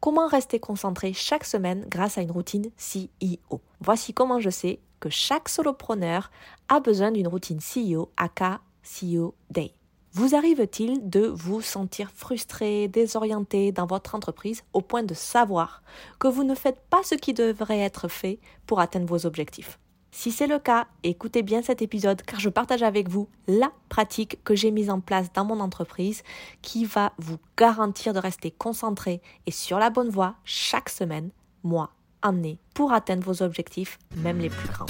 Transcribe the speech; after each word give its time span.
Comment 0.00 0.28
rester 0.28 0.58
concentré 0.58 1.12
chaque 1.12 1.44
semaine 1.44 1.84
grâce 1.86 2.16
à 2.16 2.22
une 2.22 2.30
routine 2.30 2.70
CEO 2.78 3.60
Voici 3.80 4.14
comment 4.14 4.40
je 4.40 4.48
sais 4.48 4.80
que 4.98 5.10
chaque 5.10 5.50
solopreneur 5.50 6.30
a 6.70 6.80
besoin 6.80 7.10
d'une 7.10 7.28
routine 7.28 7.58
CEO 7.58 8.10
aka 8.16 8.60
CEO 8.82 9.34
Day. 9.50 9.74
Vous 10.14 10.34
arrive-t-il 10.34 11.10
de 11.10 11.26
vous 11.26 11.60
sentir 11.60 12.10
frustré, 12.12 12.88
désorienté 12.88 13.72
dans 13.72 13.84
votre 13.84 14.14
entreprise 14.14 14.62
au 14.72 14.80
point 14.80 15.02
de 15.02 15.12
savoir 15.12 15.82
que 16.18 16.28
vous 16.28 16.44
ne 16.44 16.54
faites 16.54 16.80
pas 16.88 17.02
ce 17.04 17.14
qui 17.14 17.34
devrait 17.34 17.80
être 17.80 18.08
fait 18.08 18.40
pour 18.66 18.80
atteindre 18.80 19.06
vos 19.06 19.26
objectifs? 19.26 19.78
Si 20.12 20.32
c'est 20.32 20.46
le 20.46 20.58
cas, 20.58 20.86
écoutez 21.04 21.42
bien 21.42 21.62
cet 21.62 21.82
épisode 21.82 22.22
car 22.22 22.40
je 22.40 22.48
partage 22.48 22.82
avec 22.82 23.08
vous 23.08 23.28
la 23.46 23.70
pratique 23.88 24.42
que 24.44 24.54
j'ai 24.54 24.70
mise 24.70 24.90
en 24.90 25.00
place 25.00 25.32
dans 25.32 25.44
mon 25.44 25.60
entreprise 25.60 26.22
qui 26.62 26.84
va 26.84 27.12
vous 27.18 27.38
garantir 27.56 28.12
de 28.12 28.18
rester 28.18 28.50
concentré 28.50 29.20
et 29.46 29.52
sur 29.52 29.78
la 29.78 29.90
bonne 29.90 30.10
voie 30.10 30.34
chaque 30.44 30.88
semaine, 30.88 31.30
mois, 31.62 31.92
année, 32.22 32.58
pour 32.74 32.92
atteindre 32.92 33.22
vos 33.22 33.42
objectifs, 33.42 33.98
même 34.16 34.38
les 34.38 34.50
plus 34.50 34.68
grands. 34.68 34.86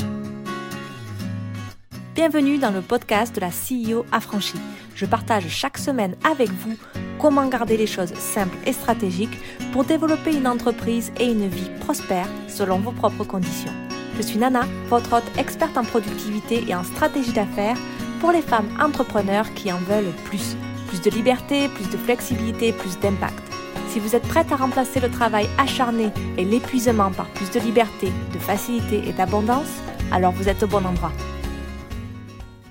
Bienvenue 2.14 2.58
dans 2.58 2.70
le 2.70 2.82
podcast 2.82 3.34
de 3.34 3.40
la 3.40 3.50
CEO 3.50 4.04
affranchie. 4.12 4.60
Je 4.94 5.06
partage 5.06 5.48
chaque 5.48 5.78
semaine 5.78 6.16
avec 6.24 6.50
vous 6.50 6.76
comment 7.18 7.46
garder 7.46 7.76
les 7.76 7.86
choses 7.86 8.14
simples 8.14 8.56
et 8.66 8.72
stratégiques 8.72 9.38
pour 9.72 9.84
développer 9.84 10.34
une 10.34 10.48
entreprise 10.48 11.12
et 11.20 11.30
une 11.30 11.46
vie 11.46 11.70
prospère 11.80 12.28
selon 12.48 12.78
vos 12.78 12.92
propres 12.92 13.24
conditions. 13.24 13.72
Je 14.16 14.22
suis 14.22 14.38
Nana, 14.38 14.62
votre 14.88 15.12
hôte 15.16 15.38
experte 15.38 15.76
en 15.78 15.84
productivité 15.84 16.64
et 16.68 16.74
en 16.74 16.84
stratégie 16.84 17.32
d'affaires 17.32 17.78
pour 18.20 18.32
les 18.32 18.42
femmes 18.42 18.68
entrepreneurs 18.80 19.52
qui 19.54 19.72
en 19.72 19.78
veulent 19.78 20.12
plus. 20.24 20.56
Plus 20.88 21.00
de 21.00 21.10
liberté, 21.10 21.68
plus 21.68 21.88
de 21.88 21.96
flexibilité, 21.96 22.72
plus 22.72 22.98
d'impact. 22.98 23.42
Si 23.88 23.98
vous 23.98 24.14
êtes 24.14 24.26
prête 24.28 24.52
à 24.52 24.56
remplacer 24.56 25.00
le 25.00 25.10
travail 25.10 25.48
acharné 25.58 26.10
et 26.36 26.44
l'épuisement 26.44 27.10
par 27.10 27.28
plus 27.30 27.50
de 27.50 27.60
liberté, 27.60 28.12
de 28.32 28.38
facilité 28.38 29.08
et 29.08 29.12
d'abondance, 29.12 29.80
alors 30.12 30.32
vous 30.32 30.48
êtes 30.48 30.62
au 30.62 30.66
bon 30.66 30.84
endroit. 30.84 31.12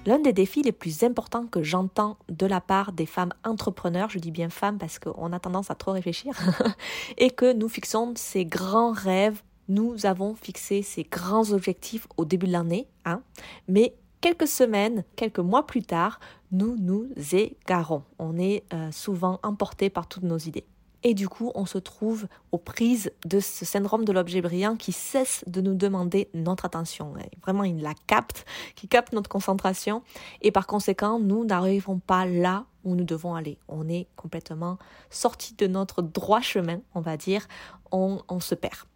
L'un 0.06 0.20
des 0.20 0.34
défis 0.34 0.62
les 0.62 0.72
plus 0.72 1.04
importants 1.04 1.46
que 1.46 1.62
j'entends 1.62 2.18
de 2.30 2.46
la 2.46 2.62
part 2.62 2.94
des 2.94 3.06
femmes 3.06 3.34
entrepreneurs, 3.46 4.10
je 4.10 4.20
dis 4.20 4.32
bien 4.32 4.50
femmes 4.50 4.78
parce 4.78 4.98
qu'on 4.98 5.34
a 5.34 5.40
tendance 5.40 5.72
à 5.72 5.76
trop 5.76 5.92
réfléchir, 5.92 6.34
est 7.18 7.32
que 7.32 7.54
nous 7.54 7.70
fixons 7.70 8.14
ces 8.16 8.46
grands 8.46 8.92
rêves 8.92 9.42
nous 9.70 10.06
avons 10.06 10.36
fixé 10.36 10.82
ces 10.82 11.04
grands 11.04 11.52
objectifs 11.52 12.08
au 12.18 12.26
début 12.26 12.48
de 12.48 12.52
l'année, 12.52 12.88
hein, 13.06 13.22
mais 13.68 13.94
quelques 14.20 14.48
semaines, 14.48 15.04
quelques 15.16 15.40
mois 15.40 15.66
plus 15.66 15.84
tard, 15.84 16.20
nous 16.52 16.76
nous 16.78 17.08
égarons. 17.32 18.04
On 18.18 18.38
est 18.38 18.64
euh, 18.74 18.92
souvent 18.92 19.40
emporté 19.44 19.90
par 19.90 20.08
toutes 20.08 20.24
nos 20.24 20.38
idées. 20.38 20.66
Et 21.04 21.14
du 21.14 21.30
coup, 21.30 21.52
on 21.56 21.66
se 21.66 21.78
trouve 21.78 22.28
aux 22.52 22.58
prises 22.58 23.12
de 23.24 23.40
ce 23.40 23.64
syndrome 23.64 24.04
de 24.04 24.12
l'objet 24.12 24.42
brillant 24.42 24.76
qui 24.76 24.92
cesse 24.92 25.46
de 25.48 25.62
nous 25.62 25.74
demander 25.74 26.30
notre 26.34 26.66
attention. 26.66 27.14
Vraiment, 27.42 27.64
il 27.64 27.82
la 27.82 27.94
capte, 28.08 28.46
qui 28.76 28.90
capte 28.90 29.14
notre 29.14 29.30
concentration. 29.30 30.04
Et 30.42 30.52
par 30.52 30.68
conséquent, 30.68 31.20
nous 31.20 31.46
n'arrivons 31.46 32.00
pas 32.00 32.26
là 32.26 32.66
où 32.84 32.96
nous 32.96 33.06
devons 33.06 33.36
aller. 33.36 33.58
On 33.70 33.88
est 33.88 34.08
complètement 34.18 34.78
sorti 35.10 35.54
de 35.54 35.68
notre 35.68 36.02
droit 36.02 36.42
chemin, 36.42 36.82
on 36.94 37.02
va 37.02 37.16
dire. 37.16 37.48
on 37.92 38.40
se 38.42 38.56
perd. 38.56 38.89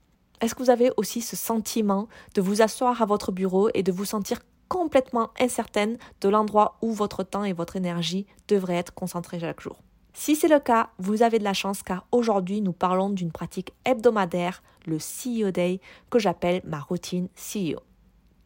Est-ce 0.44 0.56
que 0.56 0.62
vous 0.62 0.70
avez 0.70 0.92
aussi 0.98 1.22
ce 1.22 1.38
sentiment 1.38 2.10
de 2.36 2.42
vous 2.42 2.62
asseoir 2.62 3.02
à 3.02 3.06
votre 3.06 3.32
bureau 3.32 3.70
et 3.74 3.82
de 3.82 3.94
vous 3.94 4.04
sentir 4.04 4.42
complètement 4.68 5.30
incertaine 5.40 5.98
de 6.20 6.28
l'endroit 6.28 6.78
où 6.82 6.92
votre 6.92 7.24
temps 7.24 7.46
et 7.46 7.54
votre 7.54 7.78
énergie 7.78 8.26
devraient 8.50 8.76
être 8.76 8.94
concentrés 8.94 9.40
chaque 9.40 9.62
jour? 9.62 9.80
Si 10.14 10.36
c'est 10.36 10.50
le 10.50 10.60
cas, 10.60 10.90
vous 11.00 11.24
avez 11.24 11.40
de 11.40 11.46
la 11.46 11.54
chance 11.54 11.82
car 11.82 12.06
aujourd'hui 12.12 12.60
nous 12.60 12.74
parlons 12.74 13.10
d'une 13.10 13.32
pratique 13.32 13.72
hebdomadaire, 13.86 14.64
le 14.86 14.98
CEO 14.98 15.52
Day, 15.52 15.80
que 16.10 16.20
j'appelle 16.20 16.62
ma 16.66 16.82
routine 16.82 17.30
CEO. 17.38 17.80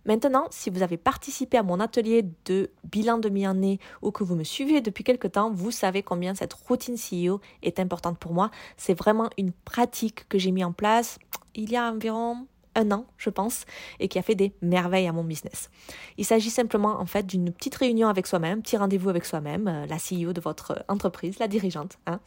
Maintenant, 0.06 0.46
si 0.52 0.70
vous 0.70 0.84
avez 0.84 0.98
participé 0.98 1.58
à 1.58 1.64
mon 1.64 1.80
atelier 1.80 2.26
de 2.46 2.70
bilan 2.84 3.18
de 3.18 3.28
mi-année 3.28 3.80
ou 4.04 4.12
que 4.12 4.24
vous 4.24 4.36
me 4.36 4.44
suivez 4.44 4.82
depuis 4.82 5.04
quelque 5.04 5.28
temps, 5.28 5.52
vous 5.52 5.72
savez 5.72 6.04
combien 6.04 6.36
cette 6.36 6.54
routine 6.54 6.96
CEO 6.96 7.42
est 7.64 7.80
importante 7.80 8.20
pour 8.20 8.34
moi. 8.34 8.52
C'est 8.78 8.98
vraiment 8.98 9.30
une 9.38 9.52
pratique 9.52 10.30
que 10.30 10.38
j'ai 10.38 10.52
mis 10.52 10.64
en 10.64 10.72
place 10.72 11.18
il 11.58 11.72
y 11.72 11.76
a 11.76 11.92
environ 11.92 12.48
un 12.78 12.92
an, 12.92 13.06
je 13.18 13.30
pense, 13.30 13.66
et 14.00 14.08
qui 14.08 14.20
a 14.20 14.22
fait 14.22 14.36
des 14.36 14.54
merveilles 14.62 15.08
à 15.08 15.12
mon 15.12 15.24
business. 15.24 15.70
Il 16.18 16.26
s'agit 16.26 16.52
simplement 16.52 17.00
en 17.02 17.06
fait 17.06 17.26
d'une 17.26 17.52
petite 17.52 17.76
réunion 17.76 18.08
avec 18.08 18.28
soi-même, 18.28 18.62
petit 18.62 18.78
rendez-vous 18.78 19.10
avec 19.10 19.26
soi-même, 19.26 19.68
euh, 19.68 19.86
la 19.88 19.98
CEO 19.98 20.32
de 20.32 20.40
votre 20.40 20.86
entreprise, 20.88 21.40
la 21.40 21.48
dirigeante, 21.48 21.98
hein, 22.06 22.20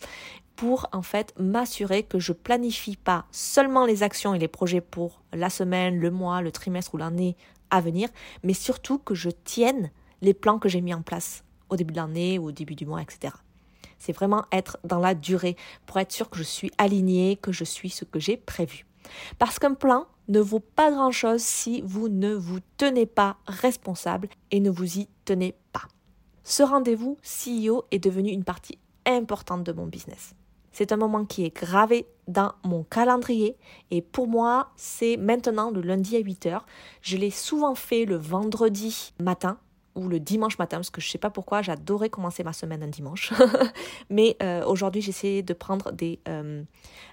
pour 0.57 0.89
en 0.93 1.03
fait 1.03 1.33
m'assurer 1.39 2.03
que 2.03 2.19
je 2.19 2.33
planifie 2.33 2.97
pas 2.97 3.25
seulement 3.31 3.87
les 3.87 4.03
actions 4.03 4.35
et 4.35 4.39
les 4.39 4.49
projets 4.49 4.81
pour 4.81 5.23
la 5.33 5.49
semaine, 5.49 5.99
le 5.99 6.11
mois, 6.11 6.43
le 6.43 6.51
trimestre 6.51 6.95
ou 6.95 6.99
l'année 6.99 7.37
à 7.71 7.81
venir, 7.81 8.09
mais 8.43 8.55
surtout 8.55 8.99
que 8.99 9.15
je 9.15 9.31
tienne 9.31 9.91
les 10.21 10.35
plans 10.35 10.59
que 10.59 10.69
j'ai 10.69 10.81
mis 10.81 10.93
en 10.93 11.03
place 11.03 11.45
au 11.71 11.77
début 11.77 11.93
de 11.93 11.99
l'année 11.99 12.39
ou 12.39 12.49
au 12.49 12.53
début 12.53 12.75
du 12.75 12.85
mois, 12.85 13.01
etc. 13.01 13.33
C'est 13.99 14.13
vraiment 14.13 14.45
être 14.51 14.79
dans 14.83 14.99
la 14.99 15.15
durée 15.15 15.57
pour 15.87 15.99
être 15.99 16.11
sûr 16.11 16.29
que 16.29 16.39
je 16.39 16.43
suis 16.43 16.73
alignée, 16.79 17.39
que 17.41 17.53
je 17.53 17.65
suis 17.65 17.91
ce 17.91 18.05
que 18.05 18.19
j'ai 18.19 18.37
prévu. 18.37 18.87
Parce 19.39 19.59
qu'un 19.59 19.75
plan 19.75 20.07
ne 20.29 20.41
vaut 20.41 20.61
pas 20.61 20.91
grand-chose 20.91 21.43
si 21.43 21.83
vous 21.83 22.09
ne 22.09 22.33
vous 22.33 22.61
tenez 22.77 23.07
pas 23.07 23.37
responsable 23.47 24.29
et 24.51 24.61
ne 24.61 24.71
vous 24.71 24.99
y 24.99 25.09
tenez 25.25 25.55
pas. 25.73 25.89
Ce 26.45 26.63
rendez-vous 26.63 27.19
CEO 27.23 27.85
est 27.91 27.99
devenu 27.99 28.31
une 28.31 28.45
partie 28.45 28.79
importante 29.07 29.65
de 29.65 29.73
mon 29.73 29.87
business. 29.87 30.35
C'est 30.73 30.93
un 30.93 30.97
moment 30.97 31.25
qui 31.25 31.45
est 31.45 31.55
gravé 31.55 32.07
dans 32.29 32.53
mon 32.65 32.85
calendrier 32.85 33.57
et 33.91 34.03
pour 34.03 34.29
moi, 34.29 34.71
c'est 34.77 35.17
maintenant 35.17 35.71
le 35.71 35.81
lundi 35.81 36.17
à 36.17 36.21
8h. 36.21 36.61
Je 37.03 37.17
l'ai 37.17 37.31
souvent 37.31 37.75
fait 37.75 38.05
le 38.05 38.17
vendredi 38.17 39.13
matin 39.19 39.59
le 40.09 40.21
dimanche 40.21 40.59
matin, 40.59 40.79
parce 40.79 40.91
que 40.91 41.01
je 41.01 41.09
sais 41.09 41.19
pas 41.19 41.31
pourquoi, 41.31 41.63
j'adorais 41.63 42.11
commencer 42.11 42.45
ma 42.45 42.53
semaine 42.53 42.83
un 42.83 42.89
dimanche. 42.89 43.33
Mais 44.11 44.37
euh, 44.43 44.65
aujourd'hui, 44.65 45.03
j'essaie 45.03 45.43
de 45.43 45.53
prendre 45.53 45.93
des, 45.93 46.21
euh, 46.29 46.63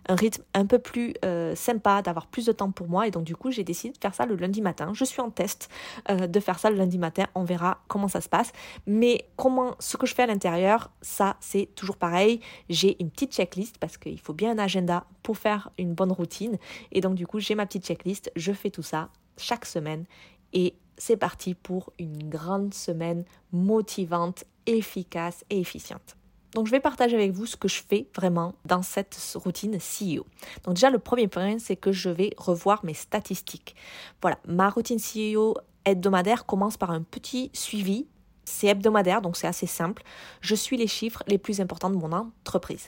un 0.07 0.15
rythme 0.15 0.43
un 0.53 0.65
peu 0.65 0.79
plus 0.79 1.13
euh, 1.25 1.55
sympa, 1.55 2.01
d'avoir 2.01 2.27
plus 2.27 2.45
de 2.45 2.51
temps 2.51 2.71
pour 2.71 2.87
moi. 2.87 3.07
Et 3.07 3.11
donc, 3.11 3.23
du 3.23 3.35
coup, 3.35 3.51
j'ai 3.51 3.63
décidé 3.63 3.93
de 3.93 3.97
faire 3.97 4.13
ça 4.13 4.25
le 4.25 4.35
lundi 4.35 4.61
matin. 4.61 4.91
Je 4.93 5.05
suis 5.05 5.21
en 5.21 5.29
test 5.29 5.69
de 6.09 6.39
faire 6.39 6.59
ça 6.59 6.69
le 6.69 6.77
lundi 6.77 6.97
matin. 6.97 7.25
On 7.35 7.43
verra 7.43 7.79
comment 7.87 8.07
ça 8.07 8.21
se 8.21 8.29
passe. 8.29 8.51
Mais 8.85 9.25
comment, 9.35 9.75
ce 9.79 9.97
que 9.97 10.05
je 10.05 10.15
fais 10.15 10.23
à 10.23 10.27
l'intérieur, 10.27 10.91
ça, 11.01 11.37
c'est 11.39 11.69
toujours 11.75 11.97
pareil. 11.97 12.39
J'ai 12.69 13.01
une 13.01 13.09
petite 13.09 13.33
checklist 13.33 13.77
parce 13.77 13.97
qu'il 13.97 14.19
faut 14.19 14.33
bien 14.33 14.51
un 14.51 14.59
agenda 14.59 15.05
pour 15.23 15.37
faire 15.37 15.71
une 15.77 15.93
bonne 15.93 16.11
routine. 16.11 16.57
Et 16.91 17.01
donc, 17.01 17.15
du 17.15 17.27
coup, 17.27 17.39
j'ai 17.39 17.55
ma 17.55 17.65
petite 17.65 17.85
checklist. 17.85 18.31
Je 18.35 18.51
fais 18.53 18.69
tout 18.69 18.83
ça 18.83 19.09
chaque 19.37 19.65
semaine. 19.65 20.05
Et 20.53 20.75
c'est 20.97 21.17
parti 21.17 21.53
pour 21.53 21.91
une 21.99 22.29
grande 22.29 22.73
semaine 22.73 23.23
motivante, 23.51 24.43
efficace 24.65 25.45
et 25.49 25.59
efficiente. 25.59 26.15
Donc 26.53 26.65
je 26.65 26.71
vais 26.71 26.79
partager 26.79 27.15
avec 27.15 27.31
vous 27.31 27.45
ce 27.45 27.57
que 27.57 27.67
je 27.67 27.81
fais 27.87 28.07
vraiment 28.15 28.55
dans 28.65 28.81
cette 28.81 29.17
routine 29.35 29.77
CEO. 29.77 30.25
Donc 30.63 30.75
déjà 30.75 30.89
le 30.89 30.99
premier 30.99 31.27
point 31.27 31.59
c'est 31.59 31.75
que 31.75 31.91
je 31.91 32.09
vais 32.09 32.33
revoir 32.37 32.83
mes 32.85 32.93
statistiques. 32.93 33.75
Voilà, 34.21 34.39
ma 34.47 34.69
routine 34.69 34.97
CEO 34.97 35.55
hebdomadaire 35.85 36.45
commence 36.45 36.77
par 36.77 36.91
un 36.91 37.01
petit 37.03 37.51
suivi 37.53 38.07
c'est 38.47 38.67
hebdomadaire, 38.67 39.21
donc 39.21 39.35
c'est 39.35 39.47
assez 39.47 39.67
simple. 39.67 40.03
Je 40.41 40.55
suis 40.55 40.77
les 40.77 40.87
chiffres 40.87 41.21
les 41.27 41.37
plus 41.37 41.59
importants 41.59 41.89
de 41.89 41.95
mon 41.95 42.11
entreprise. 42.13 42.87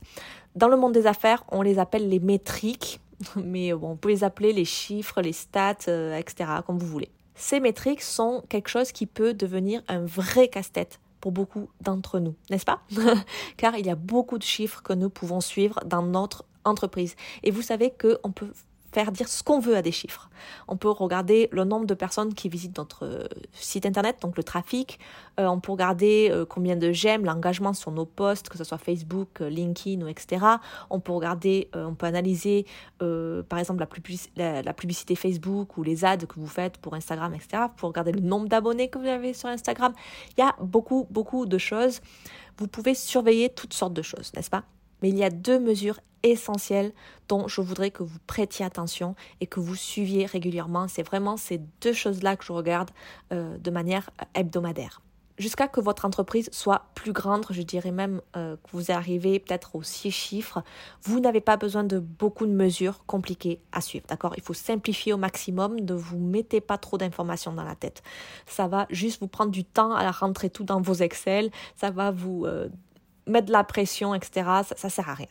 Dans 0.56 0.70
le 0.70 0.78
monde 0.78 0.94
des 0.94 1.06
affaires, 1.06 1.44
on 1.50 1.62
les 1.62 1.80
appelle 1.80 2.08
les 2.08 2.20
métriques, 2.20 3.02
mais 3.36 3.74
bon, 3.74 3.92
on 3.92 3.96
peut 3.98 4.10
les 4.10 4.24
appeler 4.24 4.54
les 4.54 4.66
chiffres, 4.66 5.22
les 5.22 5.34
stats, 5.34 5.76
euh, 5.88 6.18
etc., 6.18 6.50
comme 6.66 6.80
vous 6.80 6.88
voulez. 6.88 7.12
Ces 7.40 7.62
métriques 7.62 8.02
sont 8.02 8.44
quelque 8.50 8.68
chose 8.68 8.92
qui 8.92 9.06
peut 9.06 9.34
devenir 9.34 9.82
un 9.88 10.06
vrai 10.06 10.50
casse-tête 10.50 11.00
pour 11.22 11.32
beaucoup 11.32 11.70
d'entre 11.80 12.20
nous, 12.20 12.36
n'est-ce 12.50 12.66
pas? 12.66 12.82
Car 13.58 13.78
il 13.78 13.86
y 13.86 13.90
a 13.90 13.96
beaucoup 13.96 14.38
de 14.38 14.44
chiffres 14.44 14.84
que 14.84 14.92
nous 14.92 15.10
pouvons 15.10 15.40
suivre 15.40 15.80
dans 15.86 16.02
notre 16.02 16.44
entreprise. 16.66 17.16
Et 17.44 17.52
vous 17.52 17.62
savez 17.62 17.92
qu'on 17.92 18.34
peut 18.34 18.52
faire 18.92 19.12
dire 19.12 19.28
ce 19.28 19.44
qu'on 19.44 19.60
veut 19.60 19.76
à 19.76 19.82
des 19.82 19.92
chiffres. 19.92 20.30
On 20.68 20.78
peut 20.78 20.90
regarder 20.90 21.50
le 21.52 21.64
nombre 21.64 21.86
de 21.86 21.94
personnes 21.94 22.34
qui 22.34 22.50
visitent 22.50 22.78
notre 22.78 23.06
euh, 23.06 23.28
site 23.54 23.86
internet, 23.86 24.18
donc 24.22 24.38
le 24.38 24.44
trafic. 24.44 25.00
Euh, 25.40 25.48
on 25.48 25.60
peut 25.60 25.72
regarder 25.72 26.30
euh, 26.32 26.46
combien 26.46 26.76
de 26.76 26.92
j'aime, 26.92 27.26
l'engagement 27.26 27.74
sur 27.74 27.92
nos 27.92 28.06
posts, 28.06 28.50
que 28.50 28.58
ce 28.58 28.64
soit 28.64 28.78
Facebook, 28.78 29.40
LinkedIn 29.40 30.04
ou 30.04 30.08
etc. 30.08 30.46
On 30.90 31.00
peut 31.00 31.12
regarder, 31.12 31.70
on 31.74 31.94
peut 31.94 32.06
analyser 32.06 32.66
par 33.00 33.60
exemple 33.60 33.86
la, 34.36 34.62
la, 34.62 34.74
publicité 34.74 35.16
Facebook 35.16 35.78
ou 35.78 35.84
les 35.84 36.06
ads 36.06 36.18
que 36.18 36.40
vous 36.40 36.48
faites 36.48 36.78
pour 36.78 36.94
Instagram, 36.94 37.34
etc. 37.34 37.64
Pour 37.78 37.90
regarder 37.90 38.12
le 38.12 38.22
nombre 38.22 38.48
d'abonnés 38.48 38.90
que 38.90 38.98
vous 38.98 39.08
avez 39.08 39.34
sur 39.34 39.50
Instagram. 39.50 39.94
Il 40.38 40.42
y 40.42 40.44
a 40.44 40.56
beaucoup, 40.62 41.08
beaucoup 41.10 41.46
de 41.46 41.58
choses. 41.58 42.02
Vous 42.58 42.68
pouvez 42.68 42.94
surveiller 42.94 43.50
toutes 43.50 43.74
sortes 43.74 43.94
de 43.94 44.02
choses, 44.02 44.32
n'est-ce 44.36 44.50
pas? 44.50 44.64
Mais 45.02 45.10
il 45.10 45.18
y 45.18 45.24
a 45.24 45.30
deux 45.30 45.60
mesures 45.60 46.00
essentielles 46.24 46.92
dont 47.28 47.48
je 47.48 47.62
voudrais 47.62 47.92
que 47.92 48.04
vous 48.04 48.20
prêtiez 48.28 48.66
attention 48.66 49.16
et 49.42 49.48
que 49.48 49.60
vous 49.60 49.76
suiviez 49.76 50.26
régulièrement. 50.26 50.88
C'est 50.88 51.04
vraiment 51.04 51.38
ces 51.38 51.62
deux 51.82 51.94
choses-là 51.94 52.36
que 52.36 52.44
je 52.44 52.52
regarde 52.52 52.92
euh, 53.32 53.58
de 53.58 53.72
manière 53.72 54.10
hebdomadaire. 54.34 55.02
jusqu'à 55.38 55.70
que 55.70 55.80
votre 55.80 56.06
entreprise 56.06 56.50
soit 56.52 56.88
plus 56.96 57.14
grande, 57.14 57.46
je 57.50 57.62
dirais 57.62 57.92
même 57.92 58.22
euh, 58.36 58.58
que 58.58 58.72
vous 58.74 58.92
arrivez 58.92 59.40
peut-être 59.40 59.76
aux 59.76 59.84
six 59.84 60.12
chiffres, 60.12 60.62
vous 61.04 61.22
n'avez 61.22 61.40
pas 61.40 61.56
besoin 61.56 61.86
de 61.86 62.00
beaucoup 62.00 62.46
de 62.46 62.52
mesures 62.52 63.06
compliquées 63.06 63.62
à 63.72 63.80
suivre. 63.80 64.06
D'accord? 64.10 64.34
Il 64.36 64.44
faut 64.44 64.54
simplifier 64.54 65.14
au 65.14 65.18
maximum, 65.18 65.80
ne 65.80 65.94
vous 65.94 66.20
mettez 66.20 66.60
pas 66.60 66.78
trop 66.78 66.98
d'informations 66.98 67.54
dans 67.54 67.64
la 67.64 67.76
tête. 67.76 68.04
Ça 68.46 68.68
va 68.68 68.86
juste 68.90 69.22
vous 69.22 69.30
prendre 69.30 69.52
du 69.52 69.64
temps 69.64 69.94
à 69.94 70.12
rentrer 70.12 70.50
tout 70.50 70.66
dans 70.66 70.82
vos 70.82 70.96
Excel, 70.96 71.50
ça 71.78 71.90
va 71.90 72.12
vous 72.12 72.46
euh, 72.46 72.68
mettre 73.30 73.48
de 73.48 73.52
la 73.52 73.64
pression, 73.64 74.14
etc. 74.16 74.50
Ça, 74.64 74.76
ça 74.76 74.90
sert 74.90 75.10
à 75.10 75.14
rien. 75.14 75.28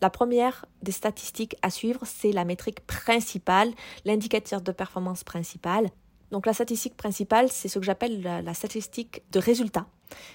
La 0.00 0.10
première 0.10 0.64
des 0.82 0.92
statistiques 0.92 1.56
à 1.62 1.70
suivre, 1.70 2.00
c'est 2.04 2.30
la 2.30 2.44
métrique 2.44 2.86
principale, 2.86 3.72
l'indicateur 4.04 4.60
de 4.60 4.70
performance 4.70 5.24
principal. 5.24 5.90
Donc 6.30 6.46
la 6.46 6.52
statistique 6.52 6.96
principale, 6.96 7.48
c'est 7.50 7.68
ce 7.68 7.78
que 7.78 7.84
j'appelle 7.84 8.22
la, 8.22 8.54
statistique 8.54 9.22
de 9.32 9.38
résultat. 9.40 9.86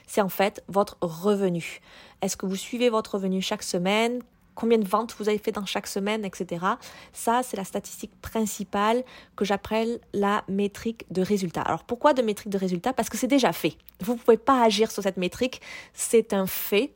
C'est 0.05 0.21
en 0.21 0.29
fait 0.29 0.63
votre 0.67 0.97
revenu. 1.01 1.79
Est-ce 2.21 2.35
que 2.35 2.45
vous 2.45 2.55
suivez 2.55 2.89
votre 2.89 3.15
revenu 3.15 3.41
chaque 3.41 3.63
semaine? 3.63 4.21
Combien 4.55 4.77
de 4.77 4.88
ventes 4.88 5.15
vous 5.17 5.29
avez 5.29 5.38
fait 5.38 5.51
dans 5.51 5.65
chaque 5.65 5.88
semaine, 5.88 6.25
etc. 6.25 6.65
Ça, 7.11 7.41
c'est 7.44 7.57
la 7.57 7.63
statistique 7.63 8.11
principale 8.21 9.03
que 9.35 9.45
j'appelle 9.45 10.00
la 10.13 10.44
métrique 10.47 11.05
de 11.11 11.21
résultat. 11.21 11.61
Alors 11.61 11.83
pourquoi 11.83 12.13
de 12.13 12.21
métrique 12.21 12.50
de 12.50 12.57
résultat? 12.57 12.94
Parce 12.94 13.09
que 13.09 13.17
c'est 13.17 13.27
déjà 13.27 13.53
fait. 13.53 13.77
Vous 14.01 14.13
ne 14.13 14.19
pouvez 14.19 14.38
pas 14.38 14.63
agir 14.63 14.91
sur 14.91 15.03
cette 15.03 15.17
métrique, 15.17 15.61
c'est 15.94 16.33
un 16.33 16.45
fait. 16.45 16.94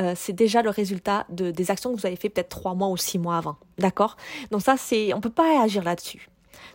Euh, 0.00 0.14
c'est 0.16 0.32
déjà 0.32 0.62
le 0.62 0.70
résultat 0.70 1.26
de, 1.28 1.50
des 1.50 1.70
actions 1.70 1.94
que 1.94 2.00
vous 2.00 2.06
avez 2.06 2.16
fait 2.16 2.28
peut-être 2.28 2.48
trois 2.48 2.74
mois 2.74 2.88
ou 2.88 2.96
six 2.96 3.18
mois 3.18 3.36
avant. 3.36 3.56
D'accord? 3.78 4.16
Donc 4.50 4.62
ça, 4.62 4.76
c'est, 4.76 5.12
on 5.12 5.16
ne 5.16 5.22
peut 5.22 5.30
pas 5.30 5.62
agir 5.62 5.82
là-dessus. 5.82 6.28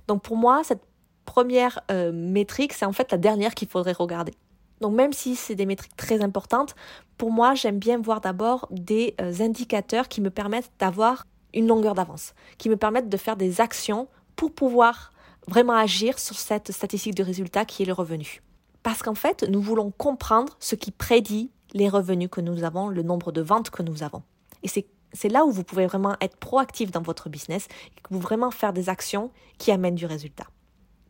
Donc 0.07 0.21
pour 0.23 0.37
moi, 0.37 0.61
cette 0.63 0.81
première 1.25 1.79
euh, 1.91 2.11
métrique, 2.11 2.73
c'est 2.73 2.85
en 2.85 2.93
fait 2.93 3.11
la 3.11 3.17
dernière 3.17 3.53
qu'il 3.53 3.67
faudrait 3.67 3.93
regarder. 3.93 4.33
Donc 4.81 4.93
même 4.93 5.13
si 5.13 5.35
c'est 5.35 5.55
des 5.55 5.65
métriques 5.65 5.95
très 5.95 6.21
importantes, 6.21 6.75
pour 7.21 7.29
moi, 7.29 7.53
j'aime 7.53 7.77
bien 7.77 7.99
voir 7.99 8.19
d'abord 8.19 8.67
des 8.71 9.13
euh, 9.21 9.31
indicateurs 9.41 10.07
qui 10.07 10.21
me 10.21 10.31
permettent 10.31 10.71
d'avoir 10.79 11.27
une 11.53 11.67
longueur 11.67 11.93
d'avance, 11.93 12.33
qui 12.57 12.67
me 12.67 12.77
permettent 12.77 13.09
de 13.09 13.17
faire 13.17 13.37
des 13.37 13.61
actions 13.61 14.07
pour 14.35 14.51
pouvoir 14.51 15.13
vraiment 15.47 15.75
agir 15.75 16.17
sur 16.17 16.35
cette 16.35 16.71
statistique 16.71 17.13
de 17.13 17.21
résultat 17.21 17.63
qui 17.63 17.83
est 17.83 17.85
le 17.85 17.93
revenu. 17.93 18.41
Parce 18.81 19.03
qu'en 19.03 19.13
fait, 19.13 19.43
nous 19.47 19.61
voulons 19.61 19.91
comprendre 19.91 20.57
ce 20.59 20.73
qui 20.73 20.89
prédit 20.89 21.51
les 21.75 21.89
revenus 21.89 22.27
que 22.31 22.41
nous 22.41 22.63
avons, 22.63 22.87
le 22.87 23.03
nombre 23.03 23.31
de 23.31 23.41
ventes 23.41 23.69
que 23.69 23.83
nous 23.83 24.01
avons. 24.01 24.23
Et 24.63 24.67
c'est 25.13 25.29
là 25.29 25.45
où 25.45 25.51
vous 25.51 25.63
pouvez 25.63 25.85
vraiment 25.85 26.15
être 26.21 26.37
proactif 26.37 26.89
dans 26.89 27.03
votre 27.03 27.29
business 27.29 27.67
et 27.95 28.01
que 28.01 28.15
vous 28.15 28.19
vraiment 28.19 28.49
faire 28.49 28.73
des 28.73 28.89
actions 28.89 29.29
qui 29.59 29.71
amènent 29.71 29.93
du 29.93 30.07
résultat. 30.07 30.47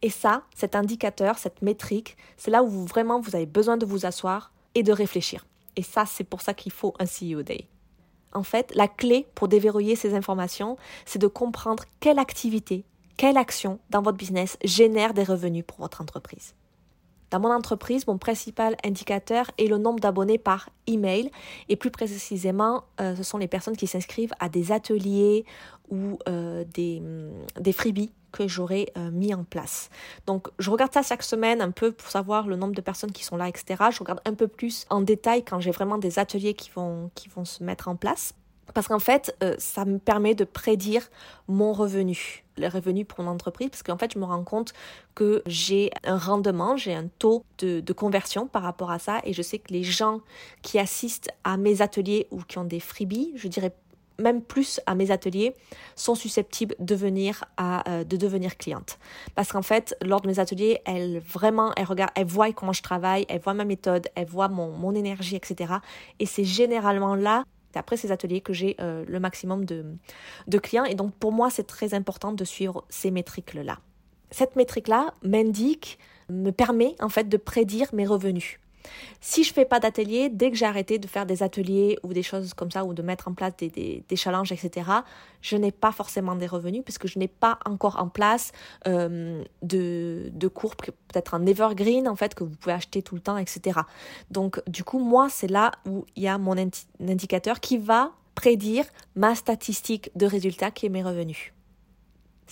Et 0.01 0.09
ça, 0.09 0.43
cet 0.57 0.75
indicateur, 0.75 1.37
cette 1.37 1.61
métrique, 1.61 2.17
c'est 2.35 2.51
là 2.51 2.63
où 2.63 2.67
vous, 2.67 2.85
vraiment 2.85 3.21
vous 3.21 3.33
avez 3.33 3.45
besoin 3.45 3.77
de 3.77 3.85
vous 3.85 4.05
asseoir 4.05 4.51
et 4.75 4.83
de 4.83 4.91
réfléchir. 4.91 5.45
Et 5.75 5.83
ça, 5.83 6.05
c'est 6.05 6.23
pour 6.23 6.41
ça 6.41 6.53
qu'il 6.53 6.71
faut 6.71 6.93
un 6.99 7.05
CEO 7.05 7.43
Day. 7.43 7.67
En 8.33 8.43
fait, 8.43 8.71
la 8.75 8.87
clé 8.87 9.27
pour 9.35 9.47
déverrouiller 9.47 9.95
ces 9.95 10.13
informations, 10.13 10.77
c'est 11.05 11.19
de 11.19 11.27
comprendre 11.27 11.83
quelle 11.99 12.19
activité, 12.19 12.85
quelle 13.17 13.37
action 13.37 13.79
dans 13.89 14.01
votre 14.01 14.17
business 14.17 14.57
génère 14.63 15.13
des 15.13 15.23
revenus 15.23 15.65
pour 15.65 15.79
votre 15.79 16.01
entreprise. 16.01 16.55
Dans 17.31 17.39
mon 17.39 17.51
entreprise, 17.51 18.05
mon 18.07 18.17
principal 18.17 18.75
indicateur 18.85 19.49
est 19.57 19.67
le 19.67 19.77
nombre 19.77 20.01
d'abonnés 20.01 20.37
par 20.37 20.69
email 20.85 21.31
et 21.69 21.77
plus 21.77 21.89
précisément, 21.89 22.83
euh, 22.99 23.15
ce 23.15 23.23
sont 23.23 23.37
les 23.37 23.47
personnes 23.47 23.77
qui 23.77 23.87
s'inscrivent 23.87 24.33
à 24.39 24.49
des 24.49 24.73
ateliers 24.73 25.45
ou 25.89 26.19
euh, 26.27 26.65
des, 26.73 26.99
mm, 26.99 27.61
des 27.61 27.71
freebies 27.71 28.11
que 28.33 28.47
j'aurais 28.47 28.91
euh, 28.97 29.11
mis 29.11 29.33
en 29.33 29.45
place. 29.45 29.89
Donc 30.25 30.49
je 30.59 30.69
regarde 30.69 30.93
ça 30.93 31.03
chaque 31.03 31.23
semaine 31.23 31.61
un 31.61 31.71
peu 31.71 31.93
pour 31.93 32.09
savoir 32.09 32.47
le 32.47 32.57
nombre 32.57 32.75
de 32.75 32.81
personnes 32.81 33.11
qui 33.11 33.23
sont 33.23 33.37
là, 33.37 33.47
etc. 33.47 33.83
Je 33.91 33.99
regarde 33.99 34.21
un 34.25 34.33
peu 34.33 34.47
plus 34.47 34.85
en 34.89 35.01
détail 35.01 35.43
quand 35.43 35.61
j'ai 35.61 35.71
vraiment 35.71 35.97
des 35.97 36.19
ateliers 36.19 36.53
qui 36.53 36.69
vont, 36.69 37.11
qui 37.15 37.29
vont 37.29 37.45
se 37.45 37.63
mettre 37.63 37.87
en 37.87 37.95
place. 37.95 38.33
Parce 38.73 38.87
qu'en 38.87 38.99
fait, 38.99 39.35
euh, 39.43 39.55
ça 39.57 39.85
me 39.85 39.99
permet 39.99 40.35
de 40.35 40.43
prédire 40.43 41.09
mon 41.47 41.73
revenu, 41.73 42.43
le 42.57 42.67
revenu 42.67 43.05
pour 43.05 43.23
mon 43.23 43.31
entreprise, 43.31 43.69
parce 43.69 43.83
qu'en 43.83 43.97
fait, 43.97 44.13
je 44.13 44.19
me 44.19 44.25
rends 44.25 44.43
compte 44.43 44.73
que 45.15 45.41
j'ai 45.45 45.91
un 46.03 46.17
rendement, 46.17 46.77
j'ai 46.77 46.93
un 46.93 47.07
taux 47.19 47.43
de, 47.59 47.93
conversion 47.93 48.47
par 48.47 48.63
rapport 48.63 48.89
à 48.89 48.99
ça, 48.99 49.19
et 49.25 49.33
je 49.33 49.41
sais 49.41 49.59
que 49.59 49.73
les 49.73 49.83
gens 49.83 50.21
qui 50.61 50.79
assistent 50.79 51.29
à 51.43 51.57
mes 51.57 51.81
ateliers 51.81 52.27
ou 52.31 52.41
qui 52.41 52.57
ont 52.57 52.63
des 52.63 52.79
freebies, 52.79 53.33
je 53.35 53.47
dirais 53.47 53.73
même 54.19 54.41
plus 54.41 54.79
à 54.85 54.95
mes 54.95 55.11
ateliers, 55.11 55.55
sont 55.95 56.15
susceptibles 56.15 56.75
de, 56.79 56.95
venir 56.95 57.43
à, 57.57 57.89
euh, 57.89 58.03
de 58.03 58.17
devenir 58.17 58.57
clientes. 58.57 58.99
Parce 59.35 59.51
qu'en 59.51 59.63
fait, 59.63 59.95
lors 60.03 60.21
de 60.21 60.27
mes 60.27 60.39
ateliers, 60.39 60.79
elles 60.85 61.19
vraiment, 61.19 61.71
elles 61.75 61.85
regardent, 61.85 62.11
elles 62.15 62.27
voient 62.27 62.51
comment 62.53 62.73
je 62.73 62.83
travaille, 62.83 63.25
elles 63.29 63.41
voient 63.41 63.55
ma 63.55 63.65
méthode, 63.65 64.07
elles 64.15 64.27
voient 64.27 64.47
mon, 64.47 64.71
mon 64.71 64.93
énergie, 64.93 65.35
etc. 65.35 65.73
Et 66.19 66.25
c'est 66.25 66.43
généralement 66.43 67.15
là 67.15 67.43
après 67.77 67.97
ces 67.97 68.11
ateliers 68.11 68.41
que 68.41 68.53
j'ai 68.53 68.75
euh, 68.79 69.03
le 69.07 69.19
maximum 69.19 69.65
de, 69.65 69.85
de 70.47 70.57
clients. 70.57 70.85
Et 70.85 70.95
donc 70.95 71.13
pour 71.15 71.31
moi, 71.31 71.49
c'est 71.49 71.67
très 71.67 71.93
important 71.93 72.31
de 72.31 72.43
suivre 72.43 72.83
ces 72.89 73.11
métriques-là. 73.11 73.79
Cette 74.31 74.55
métrique-là 74.55 75.13
m'indique, 75.23 75.99
me 76.29 76.51
permet 76.51 76.95
en 76.99 77.09
fait 77.09 77.27
de 77.27 77.37
prédire 77.37 77.87
mes 77.93 78.05
revenus. 78.05 78.59
Si 79.19 79.43
je 79.43 79.53
fais 79.53 79.65
pas 79.65 79.79
d'atelier, 79.79 80.29
dès 80.29 80.51
que 80.51 80.57
j'ai 80.57 80.65
arrêté 80.65 80.99
de 80.99 81.07
faire 81.07 81.25
des 81.25 81.43
ateliers 81.43 81.99
ou 82.03 82.13
des 82.13 82.23
choses 82.23 82.53
comme 82.53 82.71
ça, 82.71 82.85
ou 82.85 82.93
de 82.93 83.01
mettre 83.01 83.27
en 83.27 83.33
place 83.33 83.53
des, 83.57 84.03
des, 84.07 84.15
challenges, 84.15 84.51
etc., 84.51 84.89
je 85.41 85.57
n'ai 85.57 85.71
pas 85.71 85.91
forcément 85.91 86.35
des 86.35 86.47
revenus 86.47 86.83
puisque 86.83 87.07
je 87.07 87.19
n'ai 87.19 87.27
pas 87.27 87.59
encore 87.65 87.97
en 87.99 88.09
place 88.09 88.51
euh, 88.87 89.43
de, 89.61 90.29
de 90.33 90.47
cours, 90.47 90.75
peut-être 90.75 91.33
un 91.33 91.45
evergreen 91.45 92.07
en 92.07 92.15
fait, 92.15 92.35
que 92.35 92.43
vous 92.43 92.55
pouvez 92.55 92.73
acheter 92.73 93.01
tout 93.01 93.15
le 93.15 93.21
temps, 93.21 93.37
etc. 93.37 93.81
Donc 94.29 94.61
du 94.67 94.83
coup, 94.83 94.99
moi, 94.99 95.29
c'est 95.29 95.49
là 95.49 95.71
où 95.85 96.05
il 96.15 96.23
y 96.23 96.27
a 96.27 96.37
mon 96.37 96.55
indicateur 96.99 97.59
qui 97.59 97.77
va 97.77 98.11
prédire 98.35 98.85
ma 99.15 99.35
statistique 99.35 100.09
de 100.15 100.25
résultat 100.25 100.71
qui 100.71 100.85
est 100.85 100.89
mes 100.89 101.03
revenus. 101.03 101.53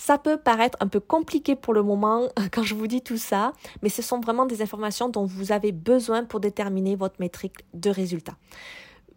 Ça 0.00 0.16
peut 0.16 0.38
paraître 0.38 0.78
un 0.80 0.88
peu 0.88 0.98
compliqué 0.98 1.54
pour 1.54 1.74
le 1.74 1.82
moment 1.82 2.30
quand 2.52 2.62
je 2.62 2.74
vous 2.74 2.86
dis 2.86 3.02
tout 3.02 3.18
ça, 3.18 3.52
mais 3.82 3.90
ce 3.90 4.00
sont 4.00 4.18
vraiment 4.18 4.46
des 4.46 4.62
informations 4.62 5.10
dont 5.10 5.26
vous 5.26 5.52
avez 5.52 5.72
besoin 5.72 6.24
pour 6.24 6.40
déterminer 6.40 6.96
votre 6.96 7.16
métrique 7.20 7.66
de 7.74 7.90
résultat. 7.90 8.34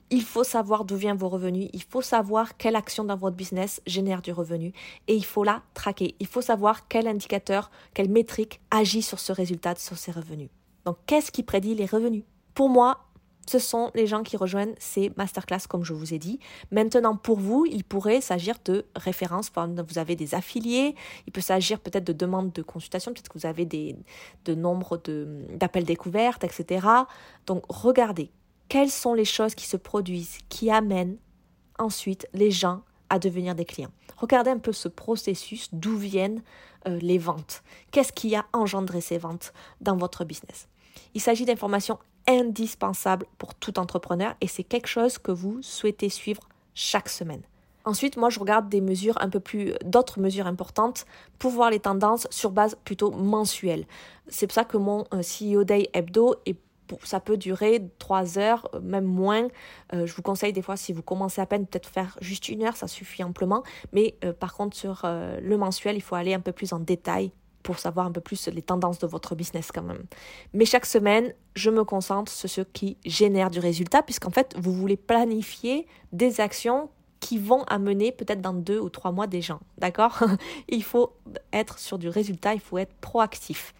Il 0.09 0.23
faut 0.23 0.43
savoir 0.43 0.83
d'où 0.83 0.97
viennent 0.97 1.15
vos 1.15 1.29
revenus, 1.29 1.69
il 1.71 1.83
faut 1.83 2.01
savoir 2.01 2.57
quelle 2.57 2.75
action 2.75 3.05
dans 3.05 3.15
votre 3.15 3.37
business 3.37 3.81
génère 3.87 4.21
du 4.21 4.33
revenu 4.33 4.73
et 5.07 5.15
il 5.15 5.23
faut 5.23 5.45
la 5.45 5.61
traquer. 5.73 6.15
Il 6.19 6.27
faut 6.27 6.41
savoir 6.41 6.89
quel 6.89 7.07
indicateur, 7.07 7.71
quelle 7.93 8.09
métrique 8.09 8.59
agit 8.69 9.03
sur 9.03 9.21
ce 9.21 9.31
résultat, 9.31 9.75
sur 9.75 9.97
ces 9.97 10.11
revenus. 10.11 10.49
Donc, 10.83 10.97
qu'est-ce 11.05 11.31
qui 11.31 11.43
prédit 11.43 11.75
les 11.75 11.85
revenus? 11.85 12.23
Pour 12.55 12.67
moi, 12.67 13.05
ce 13.47 13.59
sont 13.59 13.91
les 13.93 14.07
gens 14.07 14.23
qui 14.23 14.37
rejoignent 14.37 14.73
ces 14.79 15.11
masterclass, 15.17 15.67
comme 15.67 15.83
je 15.83 15.93
vous 15.93 16.13
ai 16.13 16.19
dit. 16.19 16.39
Maintenant, 16.71 17.15
pour 17.15 17.39
vous, 17.39 17.65
il 17.65 17.83
pourrait 17.83 18.21
s'agir 18.21 18.55
de 18.65 18.85
références. 18.95 19.51
Vous 19.55 19.97
avez 19.97 20.15
des 20.15 20.35
affiliés, 20.35 20.95
il 21.27 21.33
peut 21.33 21.41
s'agir 21.41 21.79
peut-être 21.79 22.05
de 22.05 22.13
demandes 22.13 22.51
de 22.51 22.61
consultation, 22.61 23.11
peut-être 23.13 23.29
que 23.29 23.37
vous 23.37 23.45
avez 23.45 23.65
des, 23.65 23.95
de 24.45 24.55
nombre 24.55 25.01
d'appels 25.57 25.85
découvertes, 25.85 26.43
etc. 26.43 26.87
Donc, 27.45 27.63
regardez 27.69 28.31
quelles 28.69 28.91
sont 28.91 29.13
les 29.13 29.25
choses 29.25 29.55
qui 29.55 29.67
se 29.67 29.77
produisent, 29.77 30.37
qui 30.49 30.71
amènent 30.71 31.17
ensuite 31.79 32.27
les 32.33 32.51
gens 32.51 32.81
à 33.09 33.19
devenir 33.19 33.55
des 33.55 33.65
clients. 33.65 33.91
Regardez 34.17 34.49
un 34.49 34.57
peu 34.57 34.71
ce 34.71 34.87
processus, 34.87 35.69
d'où 35.73 35.97
viennent 35.97 36.41
euh, 36.87 36.97
les 37.01 37.17
ventes. 37.17 37.61
Qu'est-ce 37.91 38.13
qui 38.13 38.35
a 38.35 38.45
engendré 38.53 39.01
ces 39.01 39.17
ventes 39.17 39.53
dans 39.81 39.97
votre 39.97 40.25
business? 40.25 40.67
Il 41.13 41.21
s'agit 41.21 41.45
d'informations 41.45 41.99
indispensable 42.27 43.25
pour 43.37 43.55
tout 43.55 43.79
entrepreneur 43.79 44.35
et 44.41 44.47
c'est 44.47 44.63
quelque 44.63 44.87
chose 44.87 45.17
que 45.17 45.31
vous 45.31 45.61
souhaitez 45.61 46.09
suivre 46.09 46.41
chaque 46.73 47.09
semaine. 47.09 47.41
Ensuite, 47.85 48.15
moi, 48.15 48.29
je 48.29 48.39
regarde 48.39 48.69
des 48.69 48.79
mesures 48.79 49.17
un 49.19 49.29
peu 49.29 49.41
plus, 49.41 49.73
d'autres 49.83 50.19
mesures 50.19 50.47
importantes 50.47 51.05
pour 51.37 51.51
voir 51.51 51.69
les 51.69 51.79
tendances 51.79 52.27
sur 52.29 52.51
base 52.51 52.77
plutôt 52.85 53.11
mensuelle. 53.11 53.85
C'est 54.29 54.47
pour 54.47 54.53
ça 54.53 54.63
que 54.63 54.77
mon 54.77 55.05
euh, 55.13 55.21
CEO 55.21 55.63
Day 55.63 55.89
hebdo 55.93 56.35
est 56.45 56.57
ça 57.03 57.19
peut 57.19 57.37
durer 57.37 57.81
trois 57.97 58.37
heures, 58.37 58.69
euh, 58.75 58.79
même 58.79 59.05
moins. 59.05 59.47
Euh, 59.93 60.05
je 60.05 60.13
vous 60.13 60.21
conseille 60.21 60.53
des 60.53 60.61
fois, 60.61 60.77
si 60.77 60.93
vous 60.93 61.01
commencez 61.01 61.41
à 61.41 61.45
peine, 61.45 61.65
peut-être 61.65 61.89
faire 61.89 62.17
juste 62.21 62.49
une 62.49 62.61
heure, 62.61 62.75
ça 62.75 62.87
suffit 62.87 63.23
amplement. 63.23 63.63
Mais 63.93 64.15
par 64.39 64.53
contre, 64.53 64.77
sur 64.77 65.01
le 65.03 65.57
mensuel, 65.57 65.95
il 65.95 66.01
faut 66.01 66.15
aller 66.15 66.33
un 66.33 66.39
peu 66.39 66.51
plus 66.51 66.71
en 66.71 66.79
détail 66.79 67.31
pour 67.63 67.79
savoir 67.79 68.05
un 68.05 68.11
peu 68.11 68.21
plus 68.21 68.47
les 68.47 68.61
tendances 68.61 68.99
de 68.99 69.07
votre 69.07 69.35
business 69.35 69.71
quand 69.73 69.81
même. 69.81 70.03
Mais 70.53 70.65
chaque 70.65 70.85
semaine, 70.85 71.33
je 71.55 71.69
me 71.69 71.83
concentre 71.83 72.31
sur 72.31 72.49
ce 72.49 72.61
qui 72.61 72.97
génère 73.05 73.49
du 73.49 73.59
résultat, 73.59 74.03
puisqu'en 74.03 74.29
fait, 74.29 74.53
vous 74.57 74.73
voulez 74.73 74.97
planifier 74.97 75.87
des 76.11 76.41
actions 76.41 76.89
qui 77.19 77.37
vont 77.37 77.63
amener 77.63 78.11
peut-être 78.11 78.41
dans 78.41 78.53
deux 78.53 78.79
ou 78.79 78.89
trois 78.89 79.13
mois 79.13 79.27
des 79.27 79.41
gens. 79.41 79.61
D'accord? 79.77 80.21
Il 80.67 80.83
faut 80.83 81.13
être 81.53 81.79
sur 81.79 81.97
du 81.97 82.09
résultat, 82.09 82.53
il 82.53 82.59
faut 82.59 82.77
être 82.77 82.93
proactif. 82.95 83.73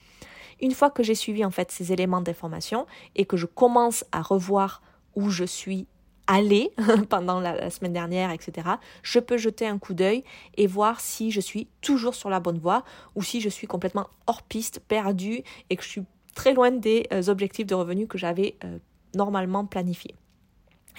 Une 0.61 0.71
fois 0.71 0.89
que 0.89 1.03
j'ai 1.03 1.15
suivi 1.15 1.43
en 1.43 1.51
fait 1.51 1.69
ces 1.69 1.91
éléments 1.91 2.21
d'information 2.21 2.85
et 3.17 3.25
que 3.25 3.35
je 3.35 3.45
commence 3.45 4.05
à 4.13 4.21
revoir 4.21 4.81
où 5.15 5.29
je 5.29 5.43
suis 5.43 5.87
aller 6.27 6.71
pendant 7.09 7.39
la, 7.39 7.69
semaine 7.69 7.93
dernière, 7.93 8.31
etc., 8.31 8.67
je 9.01 9.19
peux 9.19 9.37
jeter 9.37 9.67
un 9.67 9.77
coup 9.77 9.93
d'œil 9.93 10.23
et 10.57 10.67
voir 10.67 10.99
si 10.99 11.31
je 11.31 11.41
suis 11.41 11.67
toujours 11.81 12.15
sur 12.15 12.29
la 12.29 12.39
bonne 12.39 12.59
voie 12.59 12.83
ou 13.15 13.23
si 13.23 13.41
je 13.41 13.49
suis 13.49 13.67
complètement 13.67 14.07
hors 14.27 14.41
piste, 14.43 14.79
perdue 14.79 15.43
et 15.69 15.75
que 15.75 15.83
je 15.83 15.89
suis 15.89 16.03
très 16.35 16.53
loin 16.53 16.71
des 16.71 17.07
euh, 17.11 17.27
objectifs 17.27 17.67
de 17.67 17.75
revenus 17.75 18.07
que 18.07 18.17
j'avais 18.17 18.55
euh, 18.63 18.79
normalement 19.15 19.65
planifiés. 19.65 20.15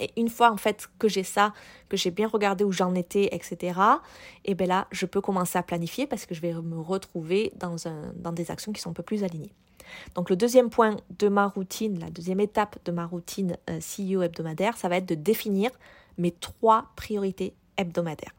Et 0.01 0.11
une 0.17 0.29
fois 0.29 0.51
en 0.51 0.57
fait 0.57 0.89
que 0.99 1.09
j'ai 1.09 1.23
ça, 1.23 1.53
que 1.89 1.97
j'ai 1.97 2.11
bien 2.11 2.27
regardé 2.27 2.65
où 2.65 2.73
j'en 2.73 2.95
étais, 2.95 3.29
etc., 3.33 3.79
et 4.45 4.55
bien 4.55 4.67
là, 4.67 4.89
je 4.91 5.07
peux 5.07 5.21
commencer 5.21 5.57
à 5.57 5.63
planifier 5.63 6.07
parce 6.07 6.27
que 6.27 6.35
je 6.35 6.41
vais 6.41 6.53
me 6.53 6.81
retrouver 6.81 7.53
dans, 7.57 7.87
un, 7.87 8.13
dans 8.17 8.33
des 8.33 8.51
actions 8.51 8.73
qui 8.73 8.81
sont 8.81 8.91
un 8.91 8.95
peu 8.95 9.03
plus 9.05 9.23
alignées. 9.23 9.53
Donc 10.15 10.31
le 10.31 10.37
deuxième 10.37 10.71
point 10.71 10.97
de 11.19 11.29
ma 11.29 11.47
routine, 11.47 11.99
la 11.99 12.11
deuxième 12.11 12.41
étape 12.41 12.79
de 12.85 12.93
ma 12.93 13.07
routine 13.07 13.57
euh, 13.71 13.79
CEO 13.79 14.23
hebdomadaire, 14.23 14.77
ça 14.77 14.89
va 14.89 14.97
être 14.97 15.09
de 15.09 15.15
définir 15.15 15.71
mes 16.19 16.31
trois 16.31 16.87
priorités 16.97 17.55
hebdomadaires. 17.77 18.35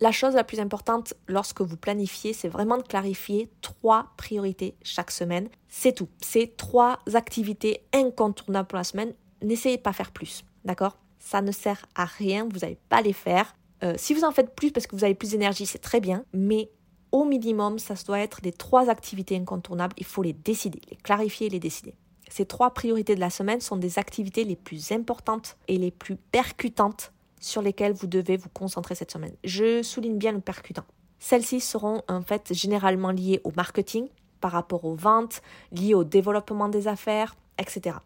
La 0.00 0.12
chose 0.12 0.34
la 0.34 0.44
plus 0.44 0.60
importante 0.60 1.12
lorsque 1.28 1.60
vous 1.60 1.76
planifiez, 1.76 2.32
c'est 2.32 2.48
vraiment 2.48 2.78
de 2.78 2.82
clarifier 2.82 3.50
trois 3.60 4.12
priorités 4.16 4.74
chaque 4.82 5.10
semaine. 5.10 5.48
C'est 5.68 5.92
tout. 5.92 6.08
C'est 6.22 6.56
trois 6.56 7.00
activités 7.12 7.82
incontournables 7.92 8.66
pour 8.66 8.78
la 8.78 8.84
semaine. 8.84 9.12
N'essayez 9.42 9.76
pas 9.76 9.92
faire 9.92 10.10
plus. 10.10 10.42
D'accord? 10.64 10.96
Ça 11.18 11.42
ne 11.42 11.52
sert 11.52 11.84
à 11.94 12.06
rien. 12.06 12.48
Vous 12.50 12.60
n'allez 12.60 12.78
pas 12.88 13.02
les 13.02 13.12
faire. 13.12 13.54
Euh, 13.82 13.94
si 13.98 14.14
vous 14.14 14.24
en 14.24 14.32
faites 14.32 14.54
plus 14.54 14.72
parce 14.72 14.86
que 14.86 14.96
vous 14.96 15.04
avez 15.04 15.14
plus 15.14 15.32
d'énergie, 15.32 15.66
c'est 15.66 15.78
très 15.78 16.00
bien. 16.00 16.24
Mais 16.32 16.70
au 17.12 17.24
minimum, 17.24 17.78
ça 17.78 17.94
doit 18.06 18.20
être 18.20 18.40
les 18.42 18.52
trois 18.52 18.88
activités 18.88 19.36
incontournables. 19.36 19.94
Il 19.98 20.04
faut 20.04 20.22
les 20.22 20.32
décider, 20.32 20.80
les 20.90 20.96
clarifier 20.96 21.48
les 21.48 21.58
décider. 21.58 21.94
Ces 22.28 22.46
trois 22.46 22.70
priorités 22.70 23.16
de 23.16 23.20
la 23.20 23.30
semaine 23.30 23.60
sont 23.60 23.76
des 23.76 23.98
activités 23.98 24.44
les 24.44 24.56
plus 24.56 24.92
importantes 24.92 25.56
et 25.66 25.78
les 25.78 25.90
plus 25.90 26.16
percutantes 26.16 27.12
sur 27.40 27.62
lesquelles 27.62 27.92
vous 27.92 28.06
devez 28.06 28.36
vous 28.36 28.50
concentrer 28.50 28.94
cette 28.94 29.10
semaine. 29.10 29.34
Je 29.42 29.82
souligne 29.82 30.18
bien 30.18 30.32
le 30.32 30.40
percutant. 30.40 30.84
Celles-ci 31.18 31.60
seront 31.60 32.02
en 32.08 32.22
fait 32.22 32.54
généralement 32.54 33.10
liées 33.10 33.40
au 33.44 33.52
marketing 33.56 34.08
par 34.40 34.52
rapport 34.52 34.84
aux 34.84 34.94
ventes, 34.94 35.42
liées 35.72 35.94
au 35.94 36.04
développement 36.04 36.68
des 36.68 36.86
affaires, 36.86 37.36
etc. 37.58 37.96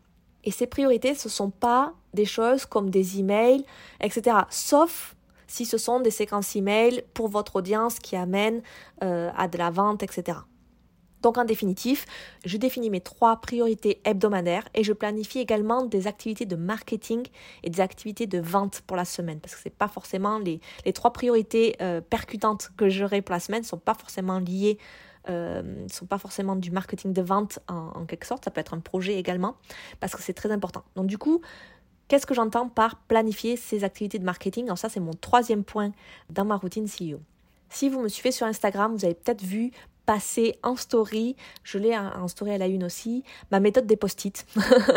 Et 0.42 0.50
ces 0.50 0.66
priorités, 0.66 1.14
ce 1.14 1.28
ne 1.28 1.32
sont 1.32 1.50
pas 1.50 1.92
des 2.12 2.24
choses 2.24 2.66
comme 2.66 2.90
des 2.90 3.18
emails, 3.18 3.64
etc. 4.00 4.38
Sauf 4.50 5.14
si 5.46 5.64
ce 5.64 5.78
sont 5.78 6.00
des 6.00 6.10
séquences 6.10 6.56
email 6.56 7.04
pour 7.14 7.28
votre 7.28 7.56
audience 7.56 7.98
qui 7.98 8.16
amènent 8.16 8.62
euh, 9.02 9.30
à 9.36 9.48
de 9.48 9.58
la 9.58 9.70
vente, 9.70 10.02
etc. 10.02 10.38
Donc 11.24 11.38
en 11.38 11.44
définitif, 11.44 12.04
je 12.44 12.58
définis 12.58 12.90
mes 12.90 13.00
trois 13.00 13.40
priorités 13.40 14.02
hebdomadaires 14.04 14.68
et 14.74 14.84
je 14.84 14.92
planifie 14.92 15.38
également 15.38 15.86
des 15.86 16.06
activités 16.06 16.44
de 16.44 16.54
marketing 16.54 17.26
et 17.62 17.70
des 17.70 17.80
activités 17.80 18.26
de 18.26 18.38
vente 18.38 18.82
pour 18.86 18.94
la 18.94 19.06
semaine 19.06 19.40
parce 19.40 19.54
que 19.54 19.60
c'est 19.62 19.70
pas 19.70 19.88
forcément 19.88 20.38
les, 20.38 20.60
les 20.84 20.92
trois 20.92 21.14
priorités 21.14 21.76
euh, 21.80 22.02
percutantes 22.02 22.72
que 22.76 22.90
j'aurai 22.90 23.22
pour 23.22 23.32
la 23.32 23.40
semaine 23.40 23.62
ne 23.62 23.66
sont 23.66 23.78
pas 23.78 23.94
forcément 23.94 24.38
liées 24.38 24.76
euh, 25.30 25.86
sont 25.90 26.04
pas 26.04 26.18
forcément 26.18 26.54
du 26.54 26.70
marketing 26.70 27.14
de 27.14 27.22
vente 27.22 27.58
en, 27.68 27.92
en, 27.94 28.04
quelque 28.04 28.26
sorte, 28.26 28.44
ça 28.44 28.50
peut 28.50 28.60
être 28.60 28.74
un 28.74 28.80
projet 28.80 29.14
également, 29.14 29.56
parce 29.98 30.14
que 30.14 30.20
c'est 30.20 30.34
très 30.34 30.52
important. 30.52 30.84
Donc 30.96 31.06
du 31.06 31.16
coup, 31.16 31.40
qu'est-ce 32.08 32.26
que 32.26 32.34
j'entends 32.34 32.68
par 32.68 32.96
planifier 32.96 33.56
ces 33.56 33.84
activités 33.84 34.18
de 34.18 34.24
marketing? 34.24 34.64
Alors 34.64 34.78
ça, 34.78 34.88
c'est 34.88 35.00
mon 35.00 35.14
troisième 35.14 35.64
point 35.64 35.92
dans 36.30 36.44
ma 36.44 36.56
routine 36.56 36.86
CEO. 36.86 37.20
Si 37.68 37.88
vous 37.88 38.00
me 38.00 38.08
suivez 38.08 38.30
sur 38.30 38.46
Instagram, 38.46 38.94
vous 38.94 39.04
avez 39.04 39.14
peut-être 39.14 39.42
vu 39.42 39.72
passer 40.06 40.58
en 40.62 40.76
story, 40.76 41.36
je 41.62 41.78
l'ai 41.78 41.96
en 41.96 42.28
story 42.28 42.52
à 42.52 42.58
la 42.58 42.66
une 42.66 42.84
aussi, 42.84 43.24
ma 43.50 43.60
méthode 43.60 43.86
des 43.86 43.96
post-it. 43.96 44.46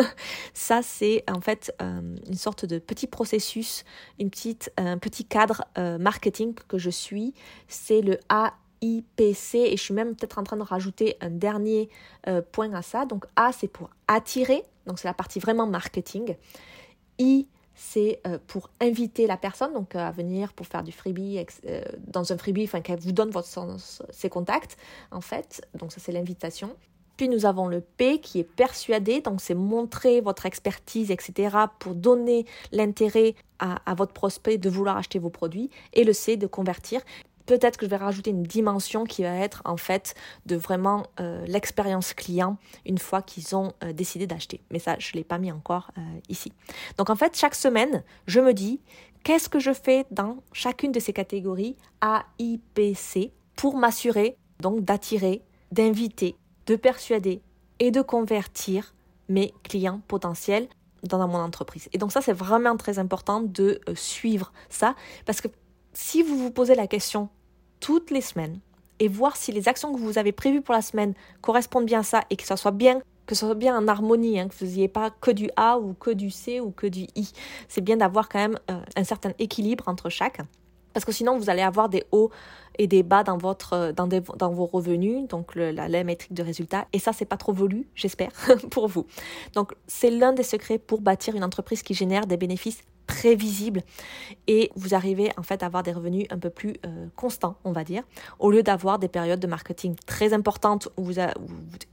ça, 0.54 0.82
c'est 0.82 1.24
en 1.32 1.42
fait 1.42 1.74
euh, 1.82 2.16
une 2.28 2.36
sorte 2.36 2.66
de 2.66 2.80
petit 2.80 3.08
processus, 3.08 3.84
une 4.20 4.30
petite, 4.30 4.72
un 4.78 4.98
petit 4.98 5.26
cadre 5.26 5.64
euh, 5.78 5.98
marketing 5.98 6.54
que 6.68 6.78
je 6.78 6.90
suis. 6.90 7.34
C'est 7.68 8.02
le 8.02 8.20
AIPC 8.30 9.56
et 9.56 9.78
je 9.78 9.82
suis 9.82 9.94
même 9.94 10.16
peut-être 10.16 10.40
en 10.40 10.44
train 10.44 10.58
de 10.58 10.64
rajouter 10.64 11.16
un 11.22 11.30
dernier 11.30 11.90
euh, 12.28 12.42
point 12.52 12.74
à 12.74 12.82
ça. 12.82 13.06
Donc 13.06 13.26
A, 13.36 13.52
c'est 13.52 13.70
pour 13.70 13.90
attirer, 14.08 14.64
donc 14.86 15.00
c'est 15.00 15.08
la 15.08 15.14
partie 15.14 15.40
vraiment 15.40 15.68
marketing. 15.68 16.36
I, 17.20 17.48
c'est 17.76 18.20
euh, 18.26 18.40
pour 18.48 18.70
inviter 18.82 19.28
la 19.28 19.38
personne 19.38 19.74
donc 19.74 19.96
à 19.96 20.10
venir 20.12 20.52
pour 20.54 20.66
faire 20.66 20.84
du 20.84 20.92
freebie 20.92 21.44
euh, 21.66 21.82
dans 22.08 22.34
un 22.34 22.38
freebie, 22.38 22.64
enfin 22.64 22.82
qu'elle 22.82 23.00
vous 23.00 23.12
donne 23.12 23.30
votre, 23.30 23.48
ses 24.10 24.30
contacts 24.30 24.78
en 25.12 25.22
fait. 25.22 25.62
Donc 25.76 25.92
ça 25.92 26.00
c'est 26.00 26.12
l'invitation. 26.12 26.76
Puis 27.18 27.30
nous 27.30 27.48
avons 27.48 27.68
le 27.68 27.82
P 27.82 28.20
qui 28.20 28.40
est 28.40 28.44
persuadé, 28.44 29.22
donc 29.22 29.42
c'est 29.42 29.56
montrer 29.56 30.22
votre 30.22 30.46
expertise, 30.46 31.10
etc. 31.10 31.56
pour 31.80 31.96
donner 31.96 32.46
l'intérêt 32.72 33.34
à, 33.58 33.78
à, 33.90 33.96
votre 33.96 34.14
prospect 34.14 34.60
de 34.60 34.70
vouloir 34.70 34.98
acheter 34.98 35.18
vos 35.18 35.32
produits. 35.32 35.72
Et 35.94 36.04
le 36.04 36.14
C 36.14 36.38
de 36.38 36.46
convertir. 36.46 37.02
Peut-être 37.48 37.78
que 37.78 37.86
je 37.86 37.90
vais 37.90 37.98
rajouter 37.98 38.30
une 38.30 38.44
dimension 38.44 39.06
qui 39.06 39.24
va 39.24 39.34
être 39.34 39.62
en 39.64 39.78
fait 39.78 40.16
de 40.46 40.58
vraiment 40.58 41.08
euh, 41.22 41.46
l'expérience 41.48 42.14
client 42.14 42.58
une 42.86 42.98
fois 42.98 43.22
qu'ils 43.22 43.56
ont 43.56 43.72
euh, 43.84 43.94
décidé 43.94 44.28
d'acheter. 44.28 44.62
Mais 44.70 44.80
ça, 44.80 44.98
je 45.00 45.10
ne 45.12 45.14
l'ai 45.14 45.24
pas 45.24 45.38
mis 45.38 45.52
encore 45.52 45.92
euh, 45.98 46.02
ici. 46.28 46.52
Donc 46.98 47.10
en 47.10 47.16
fait, 47.16 47.38
chaque 47.38 47.56
semaine, 47.56 48.04
je 48.28 48.42
me 48.42 48.54
dis 48.54 48.82
qu'est-ce 49.24 49.48
que 49.48 49.60
je 49.60 49.72
fais 49.72 50.06
dans 50.12 50.44
chacune 50.52 50.92
de 50.92 51.00
ces 51.00 51.14
catégories 51.14 51.78
A, 52.02 52.26
pour 53.56 53.78
m'assurer 53.78 54.38
donc 54.60 54.84
d'attirer, 54.84 55.42
d'inviter, 55.72 56.36
de 56.66 56.76
persuader 56.76 57.42
et 57.80 57.92
de 57.92 58.02
convertir 58.02 58.94
mes 59.30 59.54
clients 59.64 60.02
potentiels 60.10 60.68
dans 61.04 61.26
mon 61.28 61.38
entreprise. 61.38 61.88
Et 61.94 61.98
donc 61.98 62.12
ça, 62.12 62.22
c'est 62.22 62.34
vraiment 62.34 62.76
très 62.76 63.00
important 63.00 63.42
de 63.42 63.80
suivre 63.96 64.52
ça 64.70 64.96
parce 65.26 65.40
que 65.40 65.48
si 65.94 66.22
vous 66.24 66.38
vous 66.38 66.52
posez 66.52 66.76
la 66.76 66.88
question 66.88 67.30
toutes 67.80 68.12
les 68.12 68.22
semaines 68.22 68.60
et 69.00 69.08
voir 69.08 69.36
si 69.36 69.52
les 69.52 69.68
actions 69.68 69.94
que 69.94 70.00
vous 70.00 70.18
avez 70.18 70.32
prévues 70.32 70.62
pour 70.62 70.74
la 70.74 70.82
semaine 70.82 71.14
correspondent 71.42 71.86
bien 71.86 72.00
à 72.00 72.04
ça 72.04 72.24
et 72.30 72.36
que 72.36 72.44
ça 72.44 72.58
soit 72.58 72.72
bien 72.72 73.02
que 73.28 73.36
ce 73.36 73.46
soit 73.46 73.56
bien 73.56 73.78
en 73.78 73.88
harmonie, 73.90 74.40
hein, 74.40 74.48
que 74.48 74.56
vous 74.56 74.72
n'ayez 74.72 74.88
pas 74.88 75.10
que 75.12 75.32
du 75.32 75.50
A 75.58 75.78
ou 75.78 75.94
que 75.94 76.12
du 76.12 76.32
C 76.32 76.62
ou 76.62 76.72
que 76.72 76.88
du 76.88 77.08
I. 77.16 77.30
C'est 77.68 77.82
bien 77.82 77.98
d'avoir 77.98 78.30
quand 78.30 78.40
même 78.40 78.58
euh, 78.72 78.80
un 78.96 79.04
certain 79.04 79.34
équilibre 79.38 79.84
entre 79.88 80.10
chaque. 80.10 80.40
Parce 80.94 81.06
que 81.06 81.12
sinon, 81.12 81.38
vous 81.38 81.50
allez 81.50 81.62
avoir 81.62 81.90
des 81.90 82.06
hauts 82.12 82.32
et 82.80 82.88
des 82.88 83.04
bas 83.04 83.24
dans, 83.24 83.38
votre, 83.38 83.74
euh, 83.74 83.92
dans, 83.92 84.50
vos 84.50 84.66
revenus, 84.66 85.28
donc 85.28 85.56
la, 85.56 85.90
la, 85.90 86.04
métrique 86.06 86.34
de 86.34 86.42
résultat. 86.42 86.88
Et 86.94 87.00
ça, 87.00 87.12
c'est 87.12 87.26
pas 87.26 87.38
trop 87.38 87.52
voulu, 87.52 87.86
j'espère, 87.96 88.32
pour 88.72 88.88
vous. 88.88 89.06
Donc, 89.54 89.74
c'est 89.88 90.10
l'un 90.10 90.32
des 90.32 90.44
secrets 90.44 90.78
pour 90.78 91.02
bâtir 91.02 91.36
une 91.36 91.44
entreprise 91.44 91.84
qui 91.84 91.94
génère 91.94 92.28
des 92.28 92.38
bénéfices 92.38 92.82
prévisible 93.08 93.82
et 94.48 94.70
vous 94.76 94.94
arrivez 94.94 95.32
en 95.38 95.44
fait 95.44 95.64
à 95.64 95.66
avoir 95.66 95.82
des 95.82 95.94
revenus 95.94 96.28
un 96.30 96.38
peu 96.38 96.50
plus 96.50 96.76
euh, 96.86 97.08
constants, 97.16 97.56
on 97.64 97.72
va 97.72 97.84
dire, 97.84 98.04
au 98.38 98.52
lieu 98.52 98.62
d'avoir 98.62 99.00
des 99.00 99.08
périodes 99.08 99.40
de 99.40 99.48
marketing 99.48 99.96
très 100.06 100.34
importantes 100.34 100.90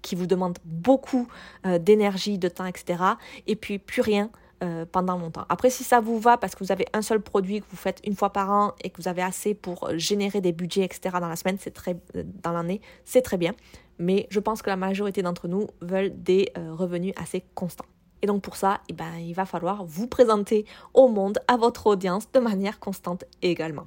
qui 0.02 0.14
vous 0.16 0.26
demandent 0.26 0.58
beaucoup 0.64 1.28
euh, 1.64 1.78
d'énergie, 1.78 2.38
de 2.38 2.48
temps, 2.48 2.66
etc. 2.66 3.02
Et 3.46 3.56
puis 3.56 3.78
plus 3.78 4.02
rien 4.02 4.30
euh, 4.62 4.84
pendant 4.90 5.16
longtemps. 5.16 5.46
Après, 5.48 5.70
si 5.70 5.84
ça 5.84 6.00
vous 6.00 6.18
va 6.18 6.36
parce 6.36 6.54
que 6.54 6.64
vous 6.64 6.72
avez 6.72 6.86
un 6.92 7.02
seul 7.02 7.20
produit 7.20 7.60
que 7.60 7.66
vous 7.70 7.76
faites 7.76 8.00
une 8.04 8.16
fois 8.16 8.32
par 8.32 8.50
an 8.50 8.72
et 8.82 8.90
que 8.90 9.00
vous 9.00 9.08
avez 9.08 9.22
assez 9.22 9.54
pour 9.54 9.88
générer 9.96 10.40
des 10.40 10.52
budgets, 10.52 10.84
etc. 10.84 11.16
dans 11.20 11.28
la 11.28 11.36
semaine, 11.36 11.56
c'est 11.60 11.72
très 11.72 11.96
dans 12.42 12.52
l'année, 12.52 12.80
c'est 13.04 13.22
très 13.22 13.38
bien. 13.38 13.54
Mais 13.98 14.26
je 14.30 14.40
pense 14.40 14.62
que 14.62 14.70
la 14.70 14.76
majorité 14.76 15.22
d'entre 15.22 15.46
nous 15.46 15.68
veulent 15.80 16.12
des 16.16 16.52
revenus 16.56 17.14
assez 17.16 17.44
constants. 17.54 17.86
Et 18.24 18.26
donc 18.26 18.40
pour 18.40 18.56
ça, 18.56 18.80
eh 18.88 18.94
ben, 18.94 19.18
il 19.18 19.34
va 19.34 19.44
falloir 19.44 19.84
vous 19.84 20.06
présenter 20.06 20.64
au 20.94 21.08
monde, 21.08 21.40
à 21.46 21.58
votre 21.58 21.86
audience, 21.86 22.32
de 22.32 22.40
manière 22.40 22.80
constante 22.80 23.26
également. 23.42 23.86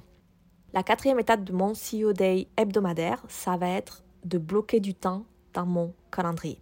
La 0.72 0.84
quatrième 0.84 1.18
étape 1.18 1.42
de 1.42 1.52
mon 1.52 1.72
CEO 1.72 2.12
Day 2.12 2.46
hebdomadaire, 2.56 3.20
ça 3.26 3.56
va 3.56 3.68
être 3.68 4.04
de 4.24 4.38
bloquer 4.38 4.78
du 4.78 4.94
temps 4.94 5.24
dans 5.54 5.66
mon 5.66 5.92
calendrier. 6.12 6.60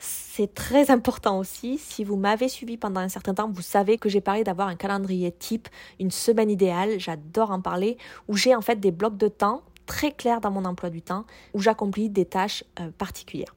C'est 0.00 0.54
très 0.54 0.90
important 0.90 1.38
aussi. 1.38 1.78
Si 1.78 2.02
vous 2.02 2.16
m'avez 2.16 2.48
suivi 2.48 2.76
pendant 2.76 2.98
un 2.98 3.08
certain 3.08 3.32
temps, 3.32 3.48
vous 3.48 3.62
savez 3.62 3.96
que 3.96 4.08
j'ai 4.08 4.20
parlé 4.20 4.42
d'avoir 4.42 4.66
un 4.66 4.74
calendrier 4.74 5.30
type, 5.30 5.68
une 6.00 6.10
semaine 6.10 6.50
idéale. 6.50 6.98
J'adore 6.98 7.52
en 7.52 7.60
parler, 7.60 7.96
où 8.26 8.36
j'ai 8.36 8.56
en 8.56 8.60
fait 8.60 8.80
des 8.80 8.90
blocs 8.90 9.16
de 9.16 9.28
temps 9.28 9.62
très 9.86 10.10
clairs 10.10 10.40
dans 10.40 10.50
mon 10.50 10.64
emploi 10.64 10.90
du 10.90 11.00
temps, 11.00 11.26
où 11.52 11.60
j'accomplis 11.60 12.10
des 12.10 12.24
tâches 12.24 12.64
euh, 12.80 12.90
particulières. 12.98 13.54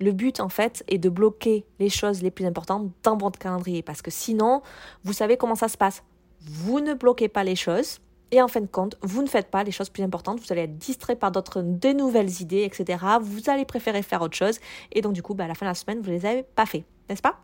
Le 0.00 0.12
but, 0.12 0.40
en 0.40 0.48
fait, 0.48 0.84
est 0.88 0.98
de 0.98 1.08
bloquer 1.08 1.64
les 1.78 1.88
choses 1.88 2.22
les 2.22 2.30
plus 2.30 2.46
importantes 2.46 2.90
dans 3.02 3.16
votre 3.16 3.38
calendrier. 3.38 3.82
Parce 3.82 4.02
que 4.02 4.10
sinon, 4.10 4.62
vous 5.04 5.12
savez 5.12 5.36
comment 5.36 5.54
ça 5.54 5.68
se 5.68 5.76
passe. 5.76 6.02
Vous 6.40 6.80
ne 6.80 6.94
bloquez 6.94 7.28
pas 7.28 7.44
les 7.44 7.56
choses. 7.56 7.98
Et 8.30 8.42
en 8.42 8.48
fin 8.48 8.60
de 8.60 8.66
compte, 8.66 8.96
vous 9.02 9.22
ne 9.22 9.26
faites 9.26 9.50
pas 9.50 9.64
les 9.64 9.70
choses 9.72 9.88
plus 9.88 10.02
importantes. 10.02 10.38
Vous 10.40 10.52
allez 10.52 10.62
être 10.62 10.78
distrait 10.78 11.16
par 11.16 11.32
d'autres, 11.32 11.62
de 11.62 11.92
nouvelles 11.92 12.42
idées, 12.42 12.62
etc. 12.62 13.04
Vous 13.20 13.48
allez 13.48 13.64
préférer 13.64 14.02
faire 14.02 14.20
autre 14.20 14.36
chose. 14.36 14.58
Et 14.92 15.00
donc, 15.00 15.14
du 15.14 15.22
coup, 15.22 15.34
bah, 15.34 15.44
à 15.44 15.48
la 15.48 15.54
fin 15.54 15.66
de 15.66 15.70
la 15.70 15.74
semaine, 15.74 16.00
vous 16.00 16.10
ne 16.10 16.16
les 16.16 16.26
avez 16.26 16.42
pas 16.42 16.66
fait. 16.66 16.84
N'est-ce 17.08 17.22
pas? 17.22 17.40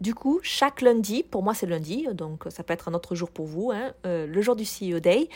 Du 0.00 0.14
coup, 0.14 0.38
chaque 0.42 0.80
lundi, 0.80 1.24
pour 1.24 1.42
moi 1.42 1.54
c'est 1.54 1.66
lundi, 1.66 2.06
donc 2.12 2.44
ça 2.50 2.62
peut 2.62 2.72
être 2.72 2.88
un 2.88 2.94
autre 2.94 3.16
jour 3.16 3.30
pour 3.30 3.46
vous, 3.46 3.72
hein, 3.72 3.92
euh, 4.06 4.28
le 4.28 4.42
jour 4.42 4.54
du 4.54 4.62
CEO 4.62 5.00
Day, 5.00 5.28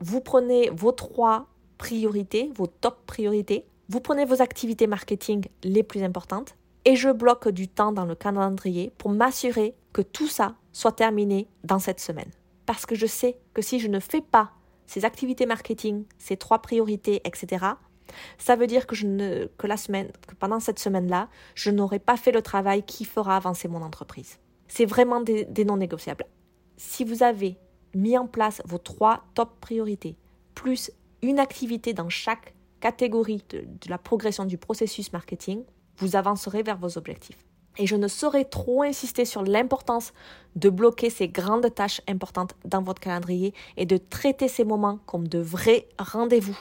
vous 0.00 0.20
prenez 0.20 0.68
vos 0.68 0.92
trois 0.92 1.46
priorités, 1.78 2.50
vos 2.54 2.66
top 2.66 3.06
priorités, 3.06 3.64
vous 3.92 4.00
prenez 4.00 4.24
vos 4.24 4.40
activités 4.40 4.86
marketing 4.86 5.44
les 5.62 5.82
plus 5.82 6.02
importantes 6.02 6.56
et 6.86 6.96
je 6.96 7.10
bloque 7.10 7.50
du 7.50 7.68
temps 7.68 7.92
dans 7.92 8.06
le 8.06 8.14
calendrier 8.14 8.90
pour 8.96 9.10
m'assurer 9.10 9.74
que 9.92 10.00
tout 10.00 10.28
ça 10.28 10.54
soit 10.72 10.92
terminé 10.92 11.46
dans 11.62 11.78
cette 11.78 12.00
semaine. 12.00 12.30
Parce 12.64 12.86
que 12.86 12.94
je 12.94 13.04
sais 13.04 13.36
que 13.52 13.60
si 13.60 13.80
je 13.80 13.88
ne 13.88 14.00
fais 14.00 14.22
pas 14.22 14.52
ces 14.86 15.04
activités 15.04 15.44
marketing, 15.44 16.06
ces 16.16 16.38
trois 16.38 16.62
priorités, 16.62 17.20
etc., 17.24 17.66
Ça 18.38 18.56
veut 18.56 18.66
dire 18.66 18.86
que, 18.86 18.94
je 18.94 19.06
ne, 19.06 19.46
que, 19.58 19.66
la 19.66 19.76
semaine, 19.76 20.10
que 20.26 20.34
pendant 20.34 20.60
cette 20.60 20.78
semaine-là, 20.78 21.28
je 21.54 21.70
n'aurai 21.70 21.98
pas 21.98 22.16
fait 22.16 22.32
le 22.32 22.42
travail 22.42 22.82
qui 22.82 23.04
fera 23.04 23.36
avancer 23.36 23.68
mon 23.68 23.82
entreprise. 23.82 24.38
C'est 24.68 24.86
vraiment 24.86 25.20
des, 25.20 25.64
non 25.64 25.76
négociables. 25.76 26.24
Si 26.76 27.04
vous 27.04 27.22
avez 27.22 27.58
mis 27.94 28.16
en 28.18 28.26
place 28.26 28.60
vos 28.66 28.78
trois 28.78 29.24
top 29.34 29.60
priorités, 29.60 30.16
plus 30.54 30.90
une 31.22 31.38
activité 31.38 31.94
dans 31.94 32.10
chaque 32.10 32.54
catégorie 32.82 33.44
de, 33.50 33.64
la 33.88 33.96
progression 33.96 34.44
du 34.44 34.58
processus 34.58 35.12
marketing, 35.12 35.62
vous 35.98 36.16
avancerez 36.16 36.64
vers 36.64 36.76
vos 36.76 36.98
objectifs. 36.98 37.38
Et 37.78 37.86
je 37.86 37.96
ne 37.96 38.08
saurais 38.08 38.44
trop 38.44 38.82
insister 38.82 39.24
sur 39.24 39.42
l'importance 39.44 40.12
de 40.56 40.68
bloquer 40.68 41.08
ces 41.08 41.28
grandes 41.28 41.72
tâches 41.74 42.02
importantes 42.08 42.54
dans 42.64 42.82
votre 42.82 43.00
calendrier 43.00 43.54
et 43.76 43.86
de 43.86 43.96
traiter 43.96 44.48
ces 44.48 44.64
moments 44.64 44.98
comme 45.06 45.28
de 45.28 45.38
vrais 45.38 45.88
rendez-vous. 45.98 46.58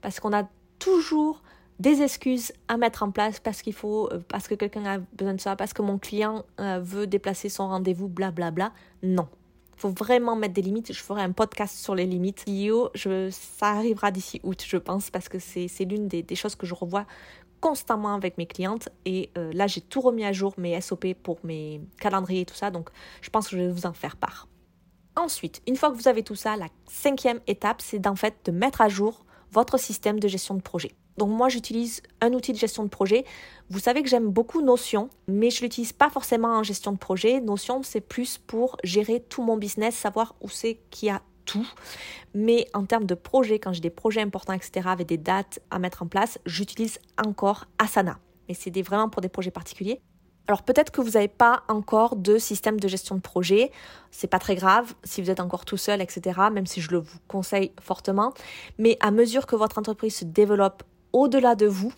Parce 0.00 0.18
qu'on 0.18 0.32
a 0.32 0.48
toujours 0.78 1.42
des 1.78 2.02
excuses 2.02 2.52
à 2.66 2.78
mettre 2.78 3.02
en 3.02 3.10
place 3.10 3.38
parce 3.38 3.62
qu'il 3.62 3.74
faut, 3.74 4.10
euh, 4.12 4.20
parce 4.28 4.48
que 4.48 4.54
quelqu'un 4.54 4.84
a 4.86 4.98
besoin 4.98 5.34
de 5.34 5.40
ça, 5.40 5.56
parce 5.56 5.72
que 5.72 5.82
mon 5.82 5.98
client 5.98 6.44
euh, 6.58 6.80
veut 6.82 7.06
déplacer 7.06 7.48
son 7.48 7.68
rendez-vous, 7.68 8.08
blablabla. 8.08 8.72
Non. 9.02 9.28
Faut 9.80 9.88
vraiment 9.88 10.36
mettre 10.36 10.52
des 10.52 10.60
limites. 10.60 10.92
Je 10.92 11.02
ferai 11.02 11.22
un 11.22 11.32
podcast 11.32 11.74
sur 11.74 11.94
les 11.94 12.04
limites. 12.04 12.44
Je, 12.46 13.30
ça 13.30 13.68
arrivera 13.68 14.10
d'ici 14.10 14.38
août, 14.44 14.62
je 14.66 14.76
pense, 14.76 15.10
parce 15.10 15.30
que 15.30 15.38
c'est 15.38 15.84
l'une 15.86 16.06
des, 16.06 16.22
des, 16.22 16.34
choses 16.34 16.54
que 16.54 16.66
je 16.66 16.74
revois 16.74 17.06
constamment 17.60 18.14
avec 18.14 18.36
mes 18.38 18.46
clientes 18.46 18.88
et 19.04 19.30
euh, 19.36 19.52
là 19.52 19.66
j'ai 19.66 19.82
tout 19.82 20.00
remis 20.00 20.24
à 20.24 20.32
jour 20.32 20.54
mes 20.56 20.80
SOP 20.80 21.14
pour 21.22 21.38
mes 21.44 21.80
calendriers 21.98 22.40
et 22.40 22.46
tout 22.46 22.54
ça 22.54 22.70
donc 22.70 22.88
je 23.20 23.28
pense 23.28 23.48
que 23.48 23.56
je 23.56 23.62
vais 23.62 23.70
vous 23.70 23.86
en 23.86 23.92
faire 23.92 24.16
part. 24.16 24.48
Ensuite, 25.16 25.60
une 25.66 25.76
fois 25.76 25.90
que 25.90 25.96
vous 25.96 26.08
avez 26.08 26.22
tout 26.22 26.34
ça, 26.34 26.56
la 26.56 26.68
cinquième 26.86 27.40
étape 27.46 27.82
c'est 27.82 27.98
d'en 27.98 28.16
fait 28.16 28.34
de 28.46 28.50
mettre 28.50 28.80
à 28.80 28.88
jour 28.88 29.26
votre 29.52 29.78
système 29.78 30.18
de 30.20 30.28
gestion 30.28 30.54
de 30.54 30.62
projet. 30.62 30.92
Donc 31.16 31.30
moi 31.30 31.48
j'utilise 31.48 32.02
un 32.20 32.32
outil 32.32 32.52
de 32.52 32.58
gestion 32.58 32.84
de 32.84 32.88
projet. 32.88 33.24
Vous 33.68 33.78
savez 33.78 34.02
que 34.02 34.08
j'aime 34.08 34.28
beaucoup 34.28 34.62
Notion, 34.62 35.10
mais 35.28 35.50
je 35.50 35.62
l'utilise 35.62 35.92
pas 35.92 36.10
forcément 36.10 36.48
en 36.48 36.62
gestion 36.62 36.92
de 36.92 36.98
projet. 36.98 37.40
Notion 37.40 37.82
c'est 37.82 38.00
plus 38.00 38.38
pour 38.38 38.76
gérer 38.84 39.20
tout 39.20 39.42
mon 39.42 39.56
business, 39.56 39.94
savoir 39.94 40.34
où 40.40 40.48
c'est 40.48 40.80
qu'il 40.90 41.08
y 41.08 41.10
a 41.10 41.22
tout. 41.44 41.66
Mais 42.34 42.66
en 42.74 42.84
termes 42.84 43.06
de 43.06 43.14
projet, 43.14 43.58
quand 43.58 43.72
j'ai 43.72 43.80
des 43.80 43.90
projets 43.90 44.20
importants, 44.20 44.52
etc., 44.52 44.88
avec 44.88 45.06
des 45.06 45.18
dates 45.18 45.60
à 45.70 45.78
mettre 45.78 46.02
en 46.02 46.06
place, 46.06 46.38
j'utilise 46.46 46.98
encore 47.24 47.66
Asana. 47.78 48.18
Mais 48.48 48.54
c'est 48.54 48.70
vraiment 48.82 49.08
pour 49.08 49.20
des 49.20 49.28
projets 49.28 49.50
particuliers. 49.50 50.00
Alors 50.46 50.62
peut-être 50.62 50.90
que 50.90 51.00
vous 51.00 51.10
n'avez 51.10 51.28
pas 51.28 51.62
encore 51.68 52.16
de 52.16 52.38
système 52.38 52.80
de 52.80 52.88
gestion 52.88 53.14
de 53.14 53.20
projet, 53.20 53.70
c'est 54.10 54.26
pas 54.26 54.40
très 54.40 54.56
grave 54.56 54.94
si 55.04 55.22
vous 55.22 55.30
êtes 55.30 55.38
encore 55.38 55.64
tout 55.64 55.76
seul, 55.76 56.00
etc. 56.00 56.40
Même 56.52 56.66
si 56.66 56.80
je 56.80 56.90
le 56.90 56.98
vous 56.98 57.18
conseille 57.28 57.70
fortement. 57.80 58.32
Mais 58.78 58.96
à 59.00 59.12
mesure 59.12 59.46
que 59.46 59.54
votre 59.54 59.78
entreprise 59.78 60.16
se 60.16 60.24
développe 60.24 60.82
au-delà 61.12 61.54
de 61.54 61.66
vous, 61.66 61.92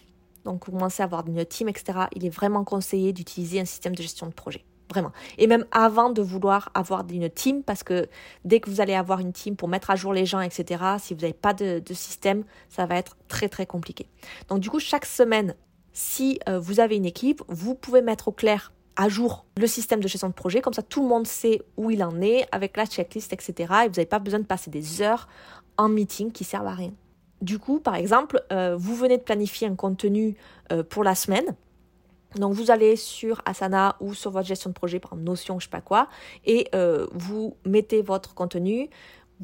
donc 0.45 0.67
vous 0.67 0.73
commencez 0.73 1.03
à 1.03 1.05
avoir 1.05 1.27
une 1.27 1.45
team, 1.45 1.69
etc., 1.69 2.07
il 2.15 2.27
est 2.27 2.31
vraiment 2.31 2.65
conseillé 2.65 3.13
d'utiliser 3.13 3.61
un 3.61 3.65
système 3.65 3.95
de 3.95 4.03
gestion 4.03 4.27
de 4.27 4.33
projet 4.33 4.65
vraiment. 4.93 5.13
Et 5.39 5.47
même 5.47 5.65
avant 5.73 6.11
de 6.11 6.23
vouloir 6.23 6.71
avoir 6.75 7.05
une 7.11 7.29
team, 7.31 7.63
parce 7.63 7.83
que 7.83 8.09
dès 8.45 8.61
que 8.61 8.71
vous 8.71 8.81
allez 8.81 8.95
avoir 8.95 9.21
une 9.21 9.33
team 9.33 9.57
pour 9.57 9.69
mettre 9.69 9.91
à 9.91 9.97
jour 9.97 10.13
les 10.13 10.27
gens, 10.27 10.41
etc., 10.41 10.83
si 10.99 11.15
vous 11.15 11.21
n'avez 11.21 11.33
pas 11.33 11.55
de, 11.55 11.83
système, 11.93 12.45
ça 12.69 12.87
va 12.87 12.97
être 12.97 13.17
très 13.29 13.49
très 13.49 13.67
compliqué. 13.67 14.07
Donc 14.49 14.61
du 14.61 14.71
coup, 14.71 14.81
chaque 14.81 15.07
semaine, 15.07 15.55
si 15.93 16.39
euh, 16.49 16.59
vous 16.59 16.81
avez 16.81 16.97
une 16.97 17.07
équipe, 17.07 17.43
vous 17.49 17.75
pouvez 17.75 18.03
mettre 18.03 18.29
au 18.29 18.33
clair 18.33 18.73
à 18.97 19.09
jour 19.09 19.47
le 19.57 19.67
système 19.67 20.01
de 20.01 20.09
gestion 20.09 20.29
de 20.29 20.35
projet, 20.35 20.61
comme 20.61 20.75
ça 20.75 20.83
tout 20.83 21.03
le 21.03 21.09
monde 21.09 21.27
sait 21.27 21.63
où 21.77 21.91
il 21.91 22.05
en 22.05 22.21
est 22.21 22.47
avec 22.53 22.77
la 22.77 22.87
checklist, 22.87 23.33
etc. 23.33 23.55
Et 23.59 23.89
vous 23.89 23.95
n'avez 23.95 24.07
pas 24.07 24.19
besoin 24.19 24.41
de 24.41 24.45
passer 24.45 24.71
des 24.71 25.01
heures 25.01 25.29
en 25.79 25.89
meeting 25.89 26.33
qui 26.33 26.45
servent 26.45 26.67
à 26.67 26.75
rien. 26.75 26.93
Du 27.43 27.59
coup, 27.59 27.81
par 27.81 27.97
exemple, 27.97 28.41
euh, 28.53 28.77
vous 28.79 28.95
venez 28.95 29.19
de 29.19 29.23
planifier 29.23 29.67
un 29.67 29.75
contenu 29.75 30.37
euh, 30.71 30.85
pour 30.85 31.03
la 31.03 31.17
semaine. 31.17 31.57
Donc 32.37 32.55
vous 32.55 32.71
allez 32.71 32.97
sur 32.97 33.43
Asana 33.45 33.97
ou 34.01 34.15
sur 34.15 34.31
votre 34.31 34.47
gestion 34.47 34.71
de 34.71 34.75
projet, 34.75 35.01
par 35.01 35.11
exemple 35.13 35.25
Notion, 35.25 35.59
je 35.59 35.65
sais 35.65 35.71
pas 35.71 35.81
quoi, 35.81 36.09
et 36.47 36.69
euh, 36.75 37.07
vous 37.13 37.57
mettez 37.67 38.01
votre 38.01 38.35
contenu. 38.35 38.89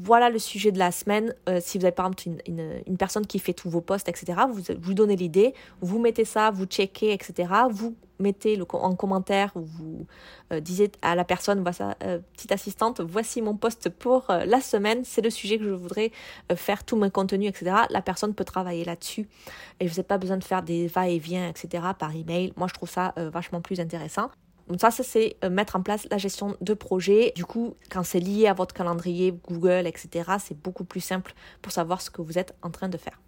Voilà 0.01 0.29
le 0.29 0.39
sujet 0.39 0.71
de 0.71 0.79
la 0.79 0.91
semaine. 0.91 1.35
Euh, 1.47 1.59
si 1.61 1.77
vous 1.77 1.85
avez 1.85 1.91
par 1.91 2.07
exemple 2.07 2.41
une, 2.47 2.97
personne 2.97 3.25
qui 3.25 3.39
fait 3.39 3.53
tous 3.53 3.69
vos 3.69 3.81
posts, 3.81 4.09
etc., 4.09 4.39
vous 4.49 4.61
vous 4.79 4.93
donnez 4.93 5.15
l'idée, 5.15 5.53
vous 5.81 5.99
mettez 5.99 6.25
ça, 6.25 6.51
vous 6.51 6.65
checkez, 6.65 7.13
etc. 7.13 7.49
Vous 7.69 7.95
mettez 8.19 8.59
en 8.73 8.95
commentaire, 8.95 9.51
vous 9.55 10.05
euh, 10.51 10.59
disiez 10.59 10.91
à 11.01 11.15
la 11.15 11.23
personne, 11.23 11.63
voilà, 11.63 11.95
euh, 12.03 12.19
petite 12.33 12.51
assistante, 12.51 13.01
voici 13.01 13.41
mon 13.41 13.55
post 13.55 13.89
pour 13.89 14.29
euh, 14.29 14.45
la 14.45 14.61
semaine, 14.61 15.03
c'est 15.05 15.21
le 15.21 15.29
sujet 15.29 15.57
que 15.57 15.63
je 15.63 15.69
voudrais 15.69 16.11
faire 16.55 16.83
tout 16.83 16.95
mon 16.95 17.09
contenu, 17.09 17.47
etc. 17.47 17.71
La 17.89 18.01
personne 18.01 18.33
peut 18.33 18.45
travailler 18.45 18.83
là-dessus 18.83 19.27
et 19.79 19.85
vous 19.85 19.91
n'avez 19.91 20.03
pas 20.03 20.17
besoin 20.17 20.37
de 20.37 20.43
faire 20.43 20.63
des 20.63 20.87
va-et-vient, 20.87 21.49
etc. 21.49 21.83
par 21.97 22.15
email. 22.15 22.53
Moi, 22.57 22.67
je 22.67 22.73
trouve 22.73 22.89
ça 22.89 23.13
vachement 23.17 23.61
plus 23.61 23.79
intéressant. 23.79 24.29
Donc 24.69 24.79
ça, 24.79 24.91
ça 24.91 25.03
c'est 25.03 25.37
mettre 25.49 25.75
en 25.75 25.81
place 25.81 26.07
la 26.11 26.17
gestion 26.17 26.55
de 26.61 26.73
projet. 26.73 27.33
Du 27.35 27.45
coup, 27.45 27.75
quand 27.89 28.03
c'est 28.03 28.19
lié 28.19 28.47
à 28.47 28.53
votre 28.53 28.73
calendrier, 28.73 29.33
Google, 29.49 29.87
etc., 29.87 30.31
c'est 30.39 30.57
beaucoup 30.57 30.83
plus 30.83 31.01
simple 31.01 31.33
pour 31.61 31.71
savoir 31.71 32.01
ce 32.01 32.11
que 32.11 32.21
vous 32.21 32.37
êtes 32.37 32.55
en 32.61 32.69
train 32.69 32.87
de 32.87 32.97
faire. 32.97 33.19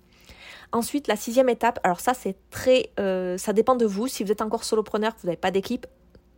Ensuite, 0.74 1.08
la 1.08 1.18
sixième 1.18 1.50
étape, 1.50 1.80
alors 1.84 2.00
ça 2.00 2.14
c'est 2.14 2.38
très, 2.50 2.92
euh, 3.00 3.38
ça 3.38 3.52
dépend 3.52 3.76
de 3.76 3.86
vous. 3.86 4.08
Si 4.08 4.24
vous 4.24 4.32
êtes 4.32 4.42
encore 4.42 4.64
solopreneur, 4.64 5.16
que 5.16 5.22
vous 5.22 5.28
n'avez 5.28 5.38
pas 5.38 5.52
d'équipe, 5.52 5.86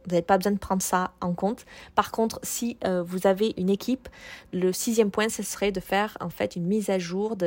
vous 0.06 0.12
n'avez 0.12 0.24
pas 0.24 0.38
besoin 0.38 0.52
de 0.52 0.58
prendre 0.60 0.82
ça 0.82 1.14
en 1.22 1.34
compte. 1.34 1.66
Par 1.96 2.12
contre, 2.12 2.40
si 2.42 2.78
euh, 2.84 3.04
vous 3.04 3.28
avez 3.28 3.54
une 3.58 3.70
équipe, 3.70 4.10
le 4.52 4.74
sixième 4.74 5.12
point, 5.12 5.30
ce 5.30 5.44
serait 5.44 5.72
de 5.72 5.80
faire 5.80 6.18
en 6.20 6.30
fait 6.30 6.56
une 6.56 6.66
mise 6.66 6.90
à 6.90 6.98
jour, 6.98 7.38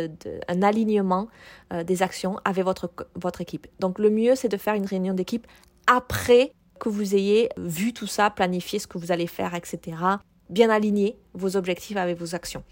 un 0.49 0.63
alignement 0.63 1.29
euh, 1.73 1.83
des 1.83 2.03
actions 2.03 2.39
avec 2.45 2.65
votre, 2.65 2.91
votre 3.17 3.41
équipe. 3.41 3.67
Donc 3.81 3.99
le 3.99 4.09
mieux, 4.09 4.37
c'est 4.37 4.49
de 4.49 4.57
faire 4.57 4.75
une 4.75 4.87
réunion 4.87 5.13
d'équipe 5.13 5.47
après 5.89 6.53
que 6.79 6.89
vous 6.89 7.15
ayez 7.15 7.49
vu 7.57 7.93
tout 7.93 8.07
ça, 8.07 8.31
planifié 8.31 8.79
ce 8.79 8.87
que 8.87 8.99
vous 8.99 9.13
allez 9.13 9.27
faire, 9.27 9.55
etc 9.55 10.19
bien 10.49 10.71
aligner 10.71 11.19
vos 11.35 11.57
objectifs 11.57 11.97
avec 11.97 12.19
vos 12.19 12.35
actions. 12.35 12.63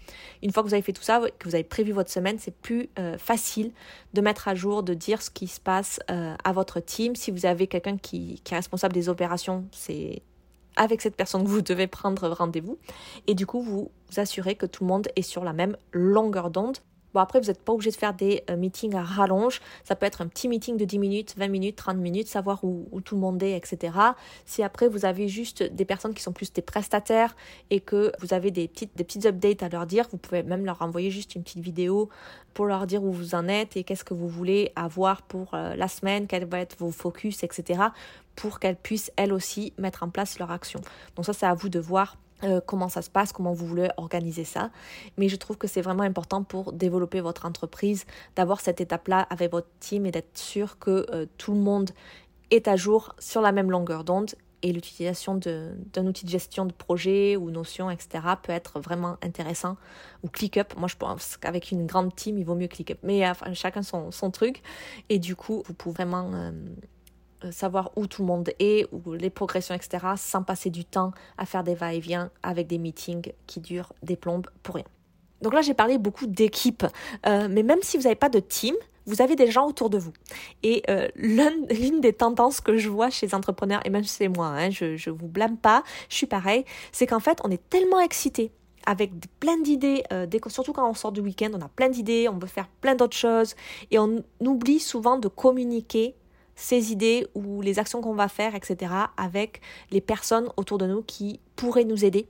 Une 0.41 0.51
fois 0.51 0.63
que 0.63 0.67
vous 0.67 0.73
avez 0.73 0.83
fait 0.83 0.93
tout 0.93 1.03
ça, 1.03 1.21
que 1.37 1.47
vous 1.47 1.55
avez 1.55 1.63
prévu 1.63 1.91
votre 1.91 2.09
semaine, 2.09 2.37
c'est 2.39 2.55
plus 2.55 2.89
euh, 2.99 3.17
facile 3.17 3.71
de 4.13 4.21
mettre 4.21 4.47
à 4.47 4.55
jour, 4.55 4.83
de 4.83 4.93
dire 4.93 5.21
ce 5.21 5.29
qui 5.29 5.47
se 5.47 5.59
passe 5.59 5.99
euh, 6.09 6.35
à 6.43 6.53
votre 6.53 6.79
team. 6.79 7.15
Si 7.15 7.31
vous 7.31 7.45
avez 7.45 7.67
quelqu'un 7.67 7.97
qui, 7.97 8.41
qui 8.43 8.53
est 8.53 8.57
responsable 8.57 8.93
des 8.93 9.09
opérations, 9.09 9.65
c'est 9.71 10.21
avec 10.77 11.01
cette 11.01 11.15
personne 11.15 11.43
que 11.43 11.49
vous 11.49 11.61
devez 11.61 11.87
prendre 11.87 12.27
rendez-vous. 12.29 12.77
Et 13.27 13.35
du 13.35 13.45
coup, 13.45 13.61
vous 13.61 13.91
vous 14.09 14.19
assurez 14.19 14.55
que 14.55 14.65
tout 14.65 14.83
le 14.83 14.89
monde 14.89 15.07
est 15.15 15.21
sur 15.21 15.43
la 15.43 15.53
même 15.53 15.77
longueur 15.91 16.49
d'onde 16.49 16.77
Bon, 17.15 17.21
après, 17.21 17.39
vous 17.39 17.47
n'êtes 17.47 17.63
pas 17.63 17.71
obligé 17.71 17.91
de 17.91 17.95
faire 17.95 18.13
des 18.13 18.43
euh, 18.49 18.57
meetings 18.57 18.93
à 18.93 19.01
rallonge. 19.01 19.61
Ça 19.85 19.95
peut 19.95 20.05
être 20.05 20.21
un 20.21 20.27
petit 20.27 20.49
meeting 20.49 20.75
de 20.75 20.83
10 20.83 20.99
minutes, 20.99 21.33
20 21.37 21.47
minutes, 21.47 21.77
30 21.77 21.95
minutes, 21.95 22.27
savoir 22.27 22.61
où, 22.65 22.89
tout 23.05 23.15
le 23.15 23.21
monde 23.21 23.41
est, 23.41 23.55
etc. 23.55 23.93
Si 24.45 24.61
après, 24.61 24.89
vous 24.89 25.05
avez 25.05 25.29
juste 25.29 25.63
des 25.63 25.85
personnes 25.85 26.13
qui 26.13 26.21
sont 26.21 26.33
plus 26.33 26.51
des 26.51 26.61
prestataires 26.61 27.37
et 27.69 27.79
que 27.79 28.11
vous 28.19 28.33
avez 28.33 28.51
des 28.51 28.67
petites, 28.67 28.97
des 28.97 29.05
petites 29.05 29.25
updates 29.27 29.63
à 29.63 29.69
leur 29.69 29.85
dire, 29.85 30.07
vous 30.11 30.17
pouvez 30.17 30.43
même 30.43 30.65
leur 30.65 30.81
envoyer 30.81 31.09
juste 31.09 31.35
une 31.35 31.43
petite 31.43 31.63
vidéo 31.63 32.09
pour 32.53 32.65
leur 32.65 32.85
dire 32.85 33.01
où 33.01 33.13
vous 33.13 33.33
en 33.33 33.47
êtes 33.47 33.77
et 33.77 33.85
qu'est-ce 33.85 34.03
que 34.03 34.13
vous 34.13 34.27
voulez 34.27 34.73
avoir 34.75 35.21
pour 35.21 35.53
euh, 35.53 35.73
la 35.77 35.87
semaine, 35.87 36.27
quels 36.27 36.45
vont 36.45 36.57
être 36.57 36.75
vos 36.79 36.91
focus, 36.91 37.43
etc. 37.43 37.79
pour 38.35 38.59
qu'elles 38.59 38.75
puissent, 38.75 39.13
elles 39.15 39.31
aussi, 39.31 39.71
mettre 39.77 40.03
en 40.03 40.09
place 40.09 40.37
leur 40.37 40.51
action. 40.51 40.81
Donc 41.15 41.25
ça, 41.25 41.31
c'est 41.31 41.45
à 41.45 41.53
vous 41.53 41.69
de 41.69 41.79
voir 41.79 42.17
euh, 42.45 42.61
comment 42.65 42.89
ça 42.89 43.01
se 43.01 43.09
passe, 43.09 43.31
comment 43.31 43.53
vous 43.53 43.65
voulez 43.65 43.89
organiser 43.97 44.43
ça. 44.43 44.69
Mais 45.17 45.29
je 45.29 45.35
trouve 45.35 45.57
que 45.57 45.67
c'est 45.67 45.81
vraiment 45.81 46.03
important 46.03 46.43
pour 46.43 46.71
développer 46.71 47.21
votre 47.21 47.45
entreprise 47.45 48.05
d'avoir 48.35 48.61
cette 48.61 48.81
étape-là 48.81 49.27
avec 49.29 49.51
votre 49.51 49.69
team 49.79 50.05
et 50.05 50.11
d'être 50.11 50.37
sûr 50.37 50.79
que 50.79 51.05
euh, 51.11 51.25
tout 51.37 51.53
le 51.53 51.59
monde 51.59 51.91
est 52.51 52.67
à 52.67 52.75
jour 52.75 53.15
sur 53.19 53.41
la 53.41 53.51
même 53.51 53.71
longueur 53.71 54.03
d'onde 54.03 54.31
et 54.65 54.71
l'utilisation 54.71 55.35
d'un 55.35 56.07
outil 56.07 56.25
de 56.25 56.31
gestion 56.31 56.65
de 56.65 56.73
projet 56.73 57.35
ou 57.35 57.51
notion, 57.51 57.91
etc. 57.91 58.25
peut 58.41 58.51
être 58.51 58.79
vraiment 58.79 59.17
intéressant. 59.21 59.77
Ou 60.23 60.27
ClickUp, 60.27 60.75
moi 60.75 60.87
je 60.87 60.95
pense 60.95 61.37
qu'avec 61.37 61.71
une 61.71 61.85
grande 61.85 62.15
team, 62.15 62.39
il 62.39 62.45
vaut 62.45 62.55
mieux 62.55 62.67
ClickUp. 62.67 62.97
Mais 63.03 63.29
enfin, 63.29 63.53
chacun 63.53 63.83
son, 63.83 64.31
truc. 64.31 64.63
Et 65.09 65.19
du 65.19 65.35
coup, 65.35 65.61
vous 65.67 65.73
pouvez 65.75 65.93
vraiment... 65.93 66.31
Euh, 66.33 66.51
euh, 66.51 66.51
savoir 67.51 67.91
où 67.95 68.07
tout 68.07 68.21
le 68.21 68.27
monde 68.27 68.51
est, 68.59 68.87
ou 68.91 69.13
les 69.13 69.29
progressions, 69.29 69.75
etc., 69.75 70.05
sans 70.17 70.43
passer 70.43 70.69
du 70.69 70.85
temps 70.85 71.11
à 71.37 71.45
faire 71.45 71.63
des 71.63 71.75
va-et-vient 71.75 72.31
avec 72.43 72.67
des 72.67 72.77
meetings 72.77 73.31
qui 73.47 73.59
durent 73.59 73.93
des 74.03 74.15
plombes 74.15 74.47
pour 74.63 74.75
rien. 74.75 74.85
Donc 75.41 75.53
là, 75.53 75.61
j'ai 75.61 75.73
parlé 75.73 75.97
beaucoup 75.97 76.27
d'équipe, 76.27 76.85
euh, 77.25 77.47
mais 77.49 77.63
même 77.63 77.79
si 77.81 77.97
vous 77.97 78.03
n'avez 78.03 78.15
pas 78.15 78.29
de 78.29 78.39
team, 78.39 78.75
vous 79.05 79.21
avez 79.21 79.35
des 79.35 79.51
gens 79.51 79.67
autour 79.67 79.89
de 79.89 79.97
vous. 79.97 80.13
Et 80.63 80.83
euh, 80.89 81.07
l'une 81.15 82.01
des 82.01 82.13
tendances 82.13 82.61
que 82.61 82.77
je 82.77 82.89
vois 82.89 83.09
chez 83.09 83.27
les 83.27 83.35
entrepreneurs, 83.35 83.81
et 83.85 83.89
même 83.89 84.03
c'est 84.03 84.27
moi, 84.27 84.47
hein, 84.47 84.69
je 84.69 84.85
ne 85.09 85.15
vous 85.15 85.27
blâme 85.27 85.57
pas, 85.57 85.83
je 86.09 86.15
suis 86.15 86.27
pareil, 86.27 86.65
c'est 86.91 87.05
qu'en 87.05 87.19
fait, 87.19 87.39
on 87.43 87.51
est 87.51 87.69
tellement 87.69 87.99
excité 87.99 88.51
avec 88.87 89.11
plein 89.39 89.59
d'idées, 89.59 90.03
surtout 90.47 90.71
quand 90.71 90.87
on 90.87 90.93
sort 90.93 91.11
du 91.11 91.19
week-end, 91.21 91.49
on 91.53 91.61
a 91.61 91.69
plein 91.69 91.89
d'idées, 91.89 92.29
on 92.29 92.37
veut 92.37 92.47
faire 92.47 92.67
plein 92.81 92.93
d'autres 92.93 93.17
choses, 93.17 93.55
et 93.89 93.97
on 93.97 94.23
oublie 94.39 94.79
souvent 94.79 95.17
de 95.17 95.27
communiquer 95.27 96.15
ces 96.55 96.91
idées 96.91 97.27
ou 97.35 97.61
les 97.61 97.79
actions 97.79 98.01
qu'on 98.01 98.15
va 98.15 98.27
faire, 98.27 98.55
etc., 98.55 98.91
avec 99.17 99.61
les 99.91 100.01
personnes 100.01 100.49
autour 100.57 100.77
de 100.77 100.87
nous 100.87 101.01
qui 101.03 101.39
pourraient 101.55 101.83
nous 101.83 102.05
aider. 102.05 102.27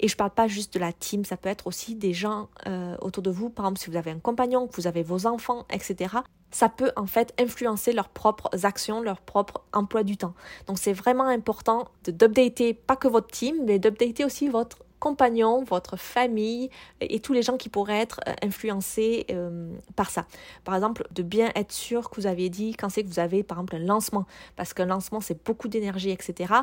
Et 0.00 0.08
je 0.08 0.16
parle 0.16 0.30
pas 0.30 0.48
juste 0.48 0.74
de 0.74 0.78
la 0.78 0.92
team, 0.92 1.24
ça 1.24 1.36
peut 1.36 1.48
être 1.48 1.66
aussi 1.66 1.94
des 1.94 2.12
gens 2.12 2.48
euh, 2.66 2.96
autour 3.00 3.22
de 3.22 3.30
vous. 3.30 3.48
Par 3.48 3.66
exemple, 3.66 3.80
si 3.80 3.90
vous 3.90 3.96
avez 3.96 4.10
un 4.10 4.18
compagnon, 4.18 4.66
que 4.66 4.74
vous 4.76 4.86
avez 4.86 5.02
vos 5.02 5.26
enfants, 5.26 5.66
etc. 5.70 6.16
Ça 6.50 6.68
peut 6.68 6.92
en 6.96 7.06
fait 7.06 7.32
influencer 7.40 7.92
leurs 7.92 8.08
propres 8.08 8.64
actions, 8.64 9.00
leur 9.02 9.20
propre 9.20 9.62
emploi 9.72 10.02
du 10.02 10.16
temps. 10.16 10.34
Donc 10.66 10.78
c'est 10.78 10.92
vraiment 10.92 11.26
important 11.26 11.88
d'updater 12.04 12.74
pas 12.74 12.96
que 12.96 13.08
votre 13.08 13.28
team, 13.28 13.56
mais 13.64 13.78
d'updater 13.78 14.24
aussi 14.24 14.48
votre 14.48 14.78
compagnon, 14.98 15.64
votre 15.64 15.96
famille 15.96 16.70
et 17.00 17.20
tous 17.20 17.32
les 17.32 17.42
gens 17.42 17.56
qui 17.56 17.68
pourraient 17.68 18.00
être 18.00 18.20
euh, 18.26 18.32
influencés 18.42 19.26
euh, 19.30 19.68
par 19.96 20.10
ça. 20.10 20.26
Par 20.64 20.74
exemple, 20.74 21.06
de 21.10 21.22
bien 21.22 21.50
être 21.54 21.72
sûr 21.72 22.10
que 22.10 22.16
vous 22.16 22.26
avez 22.26 22.48
dit 22.48 22.74
quand 22.74 22.88
c'est 22.88 23.02
que 23.02 23.08
vous 23.08 23.18
avez 23.18 23.42
par 23.42 23.58
exemple 23.58 23.76
un 23.76 23.86
lancement, 23.86 24.26
parce 24.56 24.72
qu'un 24.72 24.86
lancement 24.86 25.20
c'est 25.20 25.44
beaucoup 25.44 25.68
d'énergie, 25.68 26.10
etc. 26.10 26.54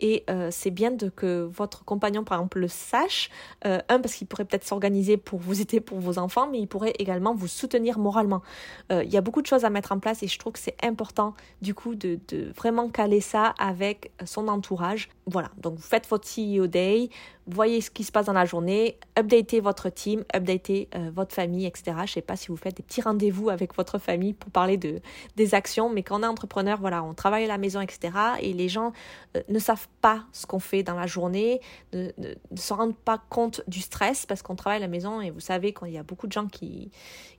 Et 0.00 0.24
euh, 0.30 0.48
c'est 0.50 0.70
bien 0.70 0.96
que 1.14 1.42
votre 1.52 1.84
compagnon 1.84 2.24
par 2.24 2.38
exemple 2.38 2.58
le 2.60 2.68
sache. 2.68 3.30
un 3.64 4.00
parce 4.00 4.14
qu'il 4.14 4.26
pourrait 4.26 4.44
peut-être 4.44 4.66
s'organiser 4.66 5.16
pour 5.16 5.38
vous 5.38 5.60
aider 5.60 5.80
pour 5.80 5.98
vos 6.00 6.18
enfants, 6.18 6.48
mais 6.50 6.58
il 6.58 6.66
pourrait 6.66 6.94
également 6.98 7.34
vous 7.34 7.48
soutenir 7.48 7.98
moralement. 7.98 8.42
Il 8.90 9.08
y 9.08 9.16
a 9.16 9.20
beaucoup 9.20 9.42
de 9.42 9.46
choses 9.46 9.64
à 9.64 9.70
mettre 9.70 9.92
en 9.92 9.98
place 9.98 10.22
et 10.22 10.26
je 10.26 10.38
trouve 10.38 10.52
que 10.54 10.58
c'est 10.58 10.76
important 10.82 11.34
du 11.62 11.74
coup 11.74 11.94
de, 11.94 12.18
de 12.28 12.52
vraiment 12.56 12.88
caler 12.88 13.20
ça 13.20 13.54
avec 13.58 14.12
son 14.24 14.48
entourage. 14.48 15.08
Voilà, 15.26 15.50
donc 15.58 15.74
vous 15.74 15.82
faites 15.82 16.08
votre 16.08 16.26
CEO 16.26 16.66
Day, 16.66 17.08
voyez 17.46 17.79
ce 17.80 17.90
qui 17.90 18.04
se 18.04 18.12
passe 18.12 18.26
dans 18.26 18.32
la 18.32 18.44
journée, 18.44 18.98
updatez 19.18 19.60
votre 19.60 19.88
team, 19.88 20.24
updatez 20.34 20.88
euh, 20.94 21.10
votre 21.14 21.34
famille, 21.34 21.66
etc. 21.66 21.96
Je 22.06 22.12
sais 22.12 22.22
pas 22.22 22.36
si 22.36 22.48
vous 22.48 22.56
faites 22.56 22.76
des 22.76 22.82
petits 22.82 23.02
rendez-vous 23.02 23.50
avec 23.50 23.74
votre 23.74 23.98
famille 23.98 24.32
pour 24.32 24.50
parler 24.50 24.76
de, 24.76 25.00
des 25.36 25.54
actions, 25.54 25.90
mais 25.90 26.02
quand 26.02 26.20
on 26.20 26.22
est 26.22 26.26
entrepreneur, 26.26 26.78
voilà, 26.80 27.02
on 27.02 27.14
travaille 27.14 27.44
à 27.44 27.48
la 27.48 27.58
maison, 27.58 27.80
etc. 27.80 28.12
Et 28.40 28.52
les 28.52 28.68
gens 28.68 28.92
euh, 29.36 29.42
ne 29.48 29.58
savent 29.58 29.88
pas 30.00 30.24
ce 30.32 30.46
qu'on 30.46 30.60
fait 30.60 30.82
dans 30.82 30.94
la 30.94 31.06
journée, 31.06 31.60
ne, 31.92 32.10
ne, 32.18 32.56
se 32.56 32.72
rendent 32.72 32.96
pas 32.96 33.22
compte 33.28 33.62
du 33.68 33.80
stress 33.80 34.26
parce 34.26 34.42
qu'on 34.42 34.56
travaille 34.56 34.78
à 34.78 34.80
la 34.80 34.88
maison 34.88 35.20
et 35.20 35.30
vous 35.30 35.40
savez 35.40 35.72
qu'il 35.72 35.90
y 35.90 35.98
a 35.98 36.02
beaucoup 36.02 36.26
de 36.26 36.32
gens 36.32 36.46
qui, 36.46 36.90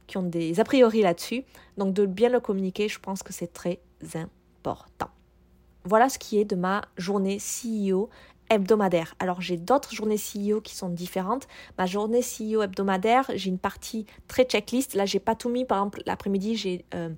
qui 0.07 0.17
ont 0.17 0.23
des 0.23 0.59
a 0.59 0.63
priori 0.63 1.01
là-dessus. 1.01 1.43
Donc 1.77 1.93
de 1.93 2.05
bien 2.05 2.29
le 2.29 2.39
communiquer, 2.39 2.89
je 2.89 2.99
pense 2.99 3.23
que 3.23 3.33
c'est 3.33 3.53
très 3.53 3.79
important. 4.15 5.09
Voilà 5.83 6.09
ce 6.09 6.19
qui 6.19 6.37
est 6.39 6.45
de 6.45 6.55
ma 6.55 6.83
journée 6.97 7.37
CEO 7.37 8.09
hebdomadaire. 8.51 9.15
Alors 9.19 9.41
j'ai 9.41 9.55
d'autres 9.55 9.95
journées 9.95 10.17
CEO 10.17 10.59
qui 10.59 10.75
sont 10.75 10.89
différentes. 10.89 11.47
Ma 11.77 11.85
journée 11.85 12.19
CEO 12.19 12.61
hebdomadaire, 12.61 13.25
j'ai 13.33 13.49
une 13.49 13.57
partie 13.57 14.05
très 14.27 14.43
checklist. 14.43 14.93
Là, 14.93 15.05
j'ai 15.05 15.19
pas 15.19 15.35
tout 15.35 15.49
mis. 15.49 15.63
Par 15.63 15.77
exemple, 15.79 16.03
l'après-midi, 16.05 16.57
j'ai 16.57 16.85
euh, 16.93 17.09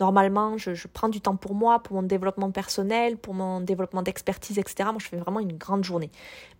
normalement, 0.00 0.56
je, 0.56 0.72
prends 0.88 1.10
du 1.10 1.20
temps 1.20 1.36
pour 1.36 1.54
moi, 1.54 1.82
pour 1.82 1.96
mon 1.96 2.02
développement 2.02 2.50
personnel, 2.50 3.18
pour 3.18 3.34
mon 3.34 3.60
développement 3.60 4.02
d'expertise, 4.02 4.58
etc. 4.58 4.88
Moi, 4.90 4.98
je 4.98 5.06
fais 5.06 5.18
vraiment 5.18 5.40
une 5.40 5.58
grande 5.58 5.84
journée. 5.84 6.10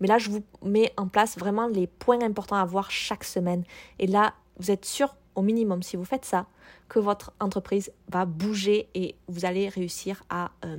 Mais 0.00 0.08
là, 0.08 0.18
je 0.18 0.28
vous 0.28 0.44
mets 0.62 0.92
en 0.98 1.08
place 1.08 1.38
vraiment 1.38 1.66
les 1.66 1.86
points 1.86 2.22
importants 2.22 2.56
à 2.56 2.64
voir 2.66 2.90
chaque 2.90 3.24
semaine. 3.24 3.64
Et 3.98 4.06
là, 4.06 4.34
vous 4.58 4.70
êtes 4.70 4.84
sûr 4.84 5.16
au 5.36 5.42
minimum, 5.42 5.82
si 5.82 5.96
vous 5.96 6.04
faites 6.04 6.24
ça, 6.24 6.46
que 6.88 6.98
votre 6.98 7.32
entreprise 7.40 7.92
va 8.08 8.26
bouger 8.26 8.88
et 8.94 9.14
vous 9.28 9.44
allez 9.46 9.68
réussir 9.68 10.24
à 10.28 10.50
euh, 10.64 10.78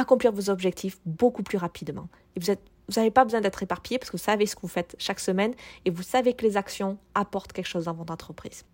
accomplir 0.00 0.32
vos 0.32 0.50
objectifs 0.50 0.98
beaucoup 1.06 1.42
plus 1.42 1.58
rapidement. 1.58 2.08
Et 2.36 2.40
vous 2.40 2.50
êtes 2.50 2.62
vous 2.90 3.00
n'avez 3.00 3.12
pas 3.12 3.24
besoin 3.24 3.40
d'être 3.40 3.62
éparpillé 3.62 3.98
parce 3.98 4.10
que 4.10 4.16
vous 4.16 4.22
savez 4.22 4.46
ce 4.46 4.56
que 4.56 4.62
vous 4.62 4.68
faites 4.68 4.96
chaque 4.98 5.20
semaine 5.20 5.54
et 5.84 5.90
vous 5.90 6.02
savez 6.02 6.34
que 6.34 6.44
les 6.44 6.56
actions 6.56 6.98
apportent 7.14 7.52
quelque 7.52 7.68
chose 7.68 7.84
dans 7.84 7.94
votre 7.94 8.12
entreprise. 8.12 8.64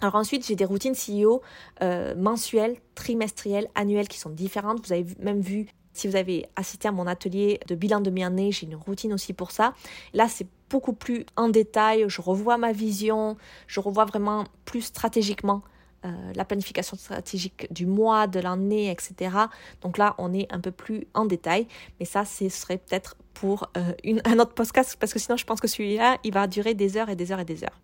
Alors 0.00 0.14
ensuite, 0.14 0.46
j'ai 0.46 0.54
des 0.54 0.64
routines 0.64 0.94
CEO 0.94 1.42
euh, 1.82 2.14
mensuelles, 2.14 2.76
trimestrielles, 2.94 3.68
annuelles 3.74 4.08
qui 4.08 4.18
sont 4.18 4.30
différentes. 4.30 4.86
Vous 4.86 4.92
avez 4.92 5.06
même 5.18 5.40
vu, 5.40 5.66
si 5.92 6.06
vous 6.06 6.14
avez 6.14 6.46
assisté 6.56 6.88
à 6.88 6.92
mon 6.92 7.06
atelier 7.06 7.58
de 7.66 7.74
bilan 7.74 8.00
de 8.00 8.10
mi-année, 8.10 8.52
j'ai 8.52 8.66
une 8.66 8.76
routine 8.76 9.12
aussi 9.12 9.32
pour 9.32 9.50
ça. 9.50 9.74
Là, 10.12 10.28
c'est 10.28 10.46
beaucoup 10.70 10.92
plus 10.92 11.26
en 11.36 11.48
détail. 11.48 12.04
Je 12.06 12.20
revois 12.20 12.58
ma 12.58 12.72
vision, 12.72 13.36
je 13.66 13.80
revois 13.80 14.04
vraiment 14.04 14.44
plus 14.64 14.82
stratégiquement 14.82 15.62
euh, 16.04 16.32
la 16.34 16.44
planification 16.44 16.96
stratégique 16.96 17.72
du 17.72 17.86
mois, 17.86 18.26
de 18.26 18.40
l'année, 18.40 18.90
etc. 18.90 19.36
Donc 19.80 19.98
là, 19.98 20.14
on 20.18 20.32
est 20.32 20.52
un 20.52 20.60
peu 20.60 20.70
plus 20.70 21.06
en 21.14 21.24
détail, 21.24 21.66
mais 21.98 22.06
ça, 22.06 22.24
ce 22.24 22.48
serait 22.48 22.78
peut-être 22.78 23.16
pour 23.32 23.70
euh, 23.76 23.92
une, 24.04 24.20
un 24.24 24.38
autre 24.38 24.54
podcast, 24.54 24.96
parce 24.98 25.12
que 25.12 25.18
sinon, 25.18 25.36
je 25.36 25.44
pense 25.44 25.60
que 25.60 25.68
celui-là, 25.68 26.18
il 26.24 26.32
va 26.32 26.46
durer 26.46 26.74
des 26.74 26.96
heures 26.96 27.08
et 27.08 27.16
des 27.16 27.32
heures 27.32 27.40
et 27.40 27.44
des 27.44 27.64
heures. 27.64 27.80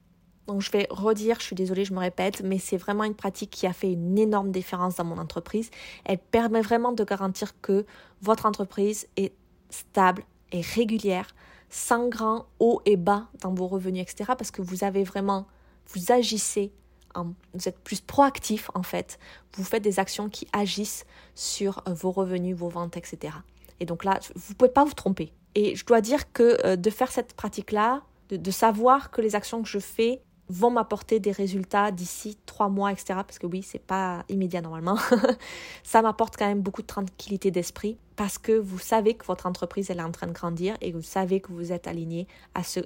Donc 0.47 0.63
je 0.63 0.71
vais 0.73 0.89
redire, 0.91 1.37
je 1.39 1.45
suis 1.45 1.55
désolée, 1.55 1.85
je 1.85 1.95
me 1.95 2.01
répète, 2.01 2.43
mais 2.43 2.59
c'est 2.59 2.77
vraiment 2.77 3.05
une 3.05 3.15
pratique 3.15 3.51
qui 3.51 3.69
a 3.69 3.73
fait 3.73 3.93
une 3.93 4.19
énorme 4.19 4.51
différence 4.51 4.97
dans 4.97 5.05
mon 5.05 5.19
entreprise. 5.19 5.71
Elle 6.05 6.19
permet 6.19 6.61
vraiment 6.61 6.91
de 6.93 7.05
garantir 7.05 7.61
que 7.61 7.87
votre 8.21 8.47
entreprise 8.47 9.07
est 9.17 9.33
stable 9.71 10.25
et 10.51 10.61
régulière, 10.61 11.29
sans 11.69 12.09
grand 12.09 12.47
haut 12.59 12.83
et 12.85 12.97
bas 12.97 13.29
dans 13.41 13.55
vos 13.55 13.69
revenus, 13.69 14.03
etc. 14.03 14.33
Parce 14.37 14.51
que 14.51 14.61
vous 14.61 14.83
avez 14.83 15.05
vraiment, 15.05 15.47
vous 15.95 16.11
agissez 16.11 16.73
vous 17.15 17.69
êtes 17.69 17.79
plus 17.79 18.01
proactif 18.01 18.71
en 18.75 18.83
fait. 18.83 19.19
Vous 19.57 19.65
faites 19.65 19.83
des 19.83 19.99
actions 19.99 20.29
qui 20.29 20.47
agissent 20.53 21.05
sur 21.35 21.83
euh, 21.89 21.93
vos 21.93 22.11
revenus, 22.11 22.57
vos 22.57 22.69
ventes, 22.69 22.97
etc. 22.97 23.35
Et 23.81 23.87
donc 23.87 24.05
là, 24.05 24.21
vous 24.35 24.53
ne 24.53 24.55
pouvez 24.55 24.71
pas 24.71 24.85
vous 24.85 24.95
tromper. 24.95 25.33
Et 25.55 25.75
je 25.75 25.85
dois 25.85 26.01
dire 26.01 26.33
que 26.33 26.59
euh, 26.65 26.77
de 26.77 26.91
faire 26.91 27.11
cette 27.11 27.35
pratique-là, 27.35 28.03
de, 28.29 28.51
savoir 28.53 29.11
que 29.11 29.21
les 29.21 29.35
actions 29.35 29.61
que 29.63 29.69
je 29.69 29.81
fais 29.81 30.23
vont 30.49 30.71
m'apporter 30.71 31.19
des 31.19 31.33
résultats 31.33 31.91
d'ici 31.91 32.39
trois 32.47 32.69
mois, 32.69 32.93
etc. 32.93 33.15
Parce 33.27 33.39
que 33.39 33.47
oui, 33.47 33.63
c'est 33.63 33.81
pas 33.81 34.25
immédiat 34.29 34.61
normalement. 34.61 34.99
ça 35.83 36.03
m'apporte 36.03 36.37
quand 36.37 36.47
même 36.47 36.61
beaucoup 36.61 36.83
de 36.83 36.87
tranquillité 36.87 37.51
d'esprit 37.51 37.99
parce 38.15 38.39
que 38.39 38.53
vous 38.53 38.79
savez 38.79 39.15
que 39.15 39.25
votre 39.25 39.47
entreprise 39.47 39.91
elle 39.91 39.99
est 39.99 40.05
en 40.05 40.13
train 40.13 40.27
de 40.27 40.33
grandir 40.33 40.77
et 40.81 40.93
vous 40.93 41.03
savez 41.03 41.41
que 41.41 41.53
vous 41.53 41.73
êtes 41.73 41.89
aligné 41.89 42.29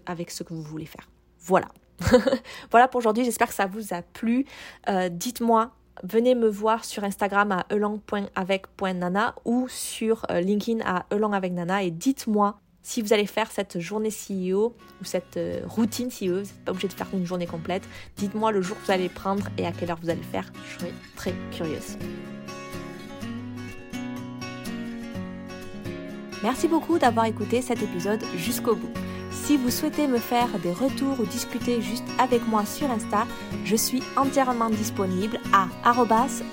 avec 0.06 0.30
ce 0.30 0.42
que 0.42 0.54
vous 0.54 0.62
voulez 0.62 0.86
faire. 0.86 1.08
Voilà. 1.40 1.68
voilà 2.70 2.88
pour 2.88 2.98
aujourd'hui, 2.98 3.24
j'espère 3.24 3.48
que 3.48 3.54
ça 3.54 3.66
vous 3.66 3.94
a 3.94 4.02
plu. 4.02 4.46
Euh, 4.88 5.08
dites-moi 5.08 5.72
venez 6.02 6.34
me 6.34 6.48
voir 6.48 6.84
sur 6.84 7.04
Instagram 7.04 7.52
à 7.52 7.66
elang.avec.nana 7.70 9.34
ou 9.44 9.68
sur 9.68 10.26
euh, 10.30 10.40
LinkedIn 10.40 10.80
à 10.84 11.06
elang 11.10 11.32
avec 11.32 11.52
nana 11.52 11.82
et 11.82 11.90
dites-moi 11.90 12.58
si 12.82 13.00
vous 13.00 13.14
allez 13.14 13.26
faire 13.26 13.50
cette 13.50 13.80
journée 13.80 14.10
CEO 14.10 14.74
ou 15.00 15.04
cette 15.04 15.38
euh, 15.38 15.62
routine 15.66 16.08
CEO, 16.08 16.34
vous 16.34 16.40
n'êtes 16.40 16.64
pas 16.64 16.72
obligé 16.72 16.88
de 16.88 16.92
faire 16.92 17.06
une 17.14 17.24
journée 17.24 17.46
complète. 17.46 17.82
Dites-moi 18.16 18.52
le 18.52 18.60
jour 18.60 18.78
que 18.78 18.84
vous 18.84 18.92
allez 18.92 19.08
prendre 19.08 19.48
et 19.56 19.66
à 19.66 19.72
quelle 19.72 19.90
heure 19.90 19.98
vous 20.02 20.10
allez 20.10 20.20
le 20.20 20.26
faire. 20.26 20.52
Je 20.68 20.78
serai 20.78 20.92
très 21.16 21.34
curieuse. 21.50 21.96
Merci 26.42 26.68
beaucoup 26.68 26.98
d'avoir 26.98 27.24
écouté 27.24 27.62
cet 27.62 27.82
épisode 27.82 28.22
jusqu'au 28.36 28.74
bout. 28.74 28.92
Si 29.34 29.56
vous 29.56 29.70
souhaitez 29.70 30.06
me 30.06 30.18
faire 30.18 30.48
des 30.62 30.72
retours 30.72 31.18
ou 31.20 31.26
discuter 31.26 31.82
juste 31.82 32.04
avec 32.18 32.46
moi 32.48 32.64
sur 32.64 32.90
Insta, 32.90 33.26
je 33.64 33.76
suis 33.76 34.02
entièrement 34.16 34.70
disponible 34.70 35.38
à 35.52 35.66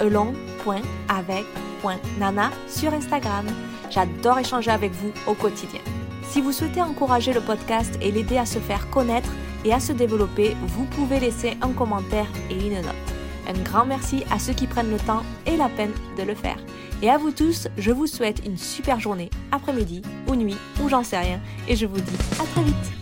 elong.avec.nana 0.01 2.51
sur 2.67 2.93
Instagram. 2.93 3.45
J'adore 3.89 4.39
échanger 4.39 4.71
avec 4.71 4.91
vous 4.91 5.13
au 5.27 5.35
quotidien. 5.35 5.79
Si 6.23 6.41
vous 6.41 6.51
souhaitez 6.51 6.81
encourager 6.81 7.31
le 7.33 7.41
podcast 7.41 7.97
et 8.01 8.11
l'aider 8.11 8.37
à 8.37 8.45
se 8.45 8.59
faire 8.59 8.89
connaître 8.89 9.31
et 9.63 9.73
à 9.73 9.79
se 9.79 9.93
développer, 9.93 10.55
vous 10.61 10.85
pouvez 10.85 11.19
laisser 11.19 11.57
un 11.61 11.73
commentaire 11.73 12.31
et 12.49 12.67
une 12.67 12.81
note. 12.81 13.20
Un 13.47 13.59
grand 13.63 13.85
merci 13.85 14.23
à 14.31 14.39
ceux 14.39 14.53
qui 14.53 14.67
prennent 14.67 14.91
le 14.91 14.99
temps 14.99 15.23
et 15.45 15.57
la 15.57 15.69
peine 15.69 15.93
de 16.17 16.23
le 16.23 16.35
faire. 16.35 16.57
Et 17.01 17.09
à 17.09 17.17
vous 17.17 17.31
tous, 17.31 17.67
je 17.77 17.91
vous 17.91 18.07
souhaite 18.07 18.45
une 18.45 18.57
super 18.57 18.99
journée, 18.99 19.29
après-midi 19.51 20.01
ou 20.27 20.35
nuit, 20.35 20.57
ou 20.83 20.89
j'en 20.89 21.03
sais 21.03 21.17
rien, 21.17 21.39
et 21.67 21.75
je 21.75 21.85
vous 21.85 21.99
dis 21.99 22.17
à 22.39 22.43
très 22.43 22.63
vite 22.63 23.00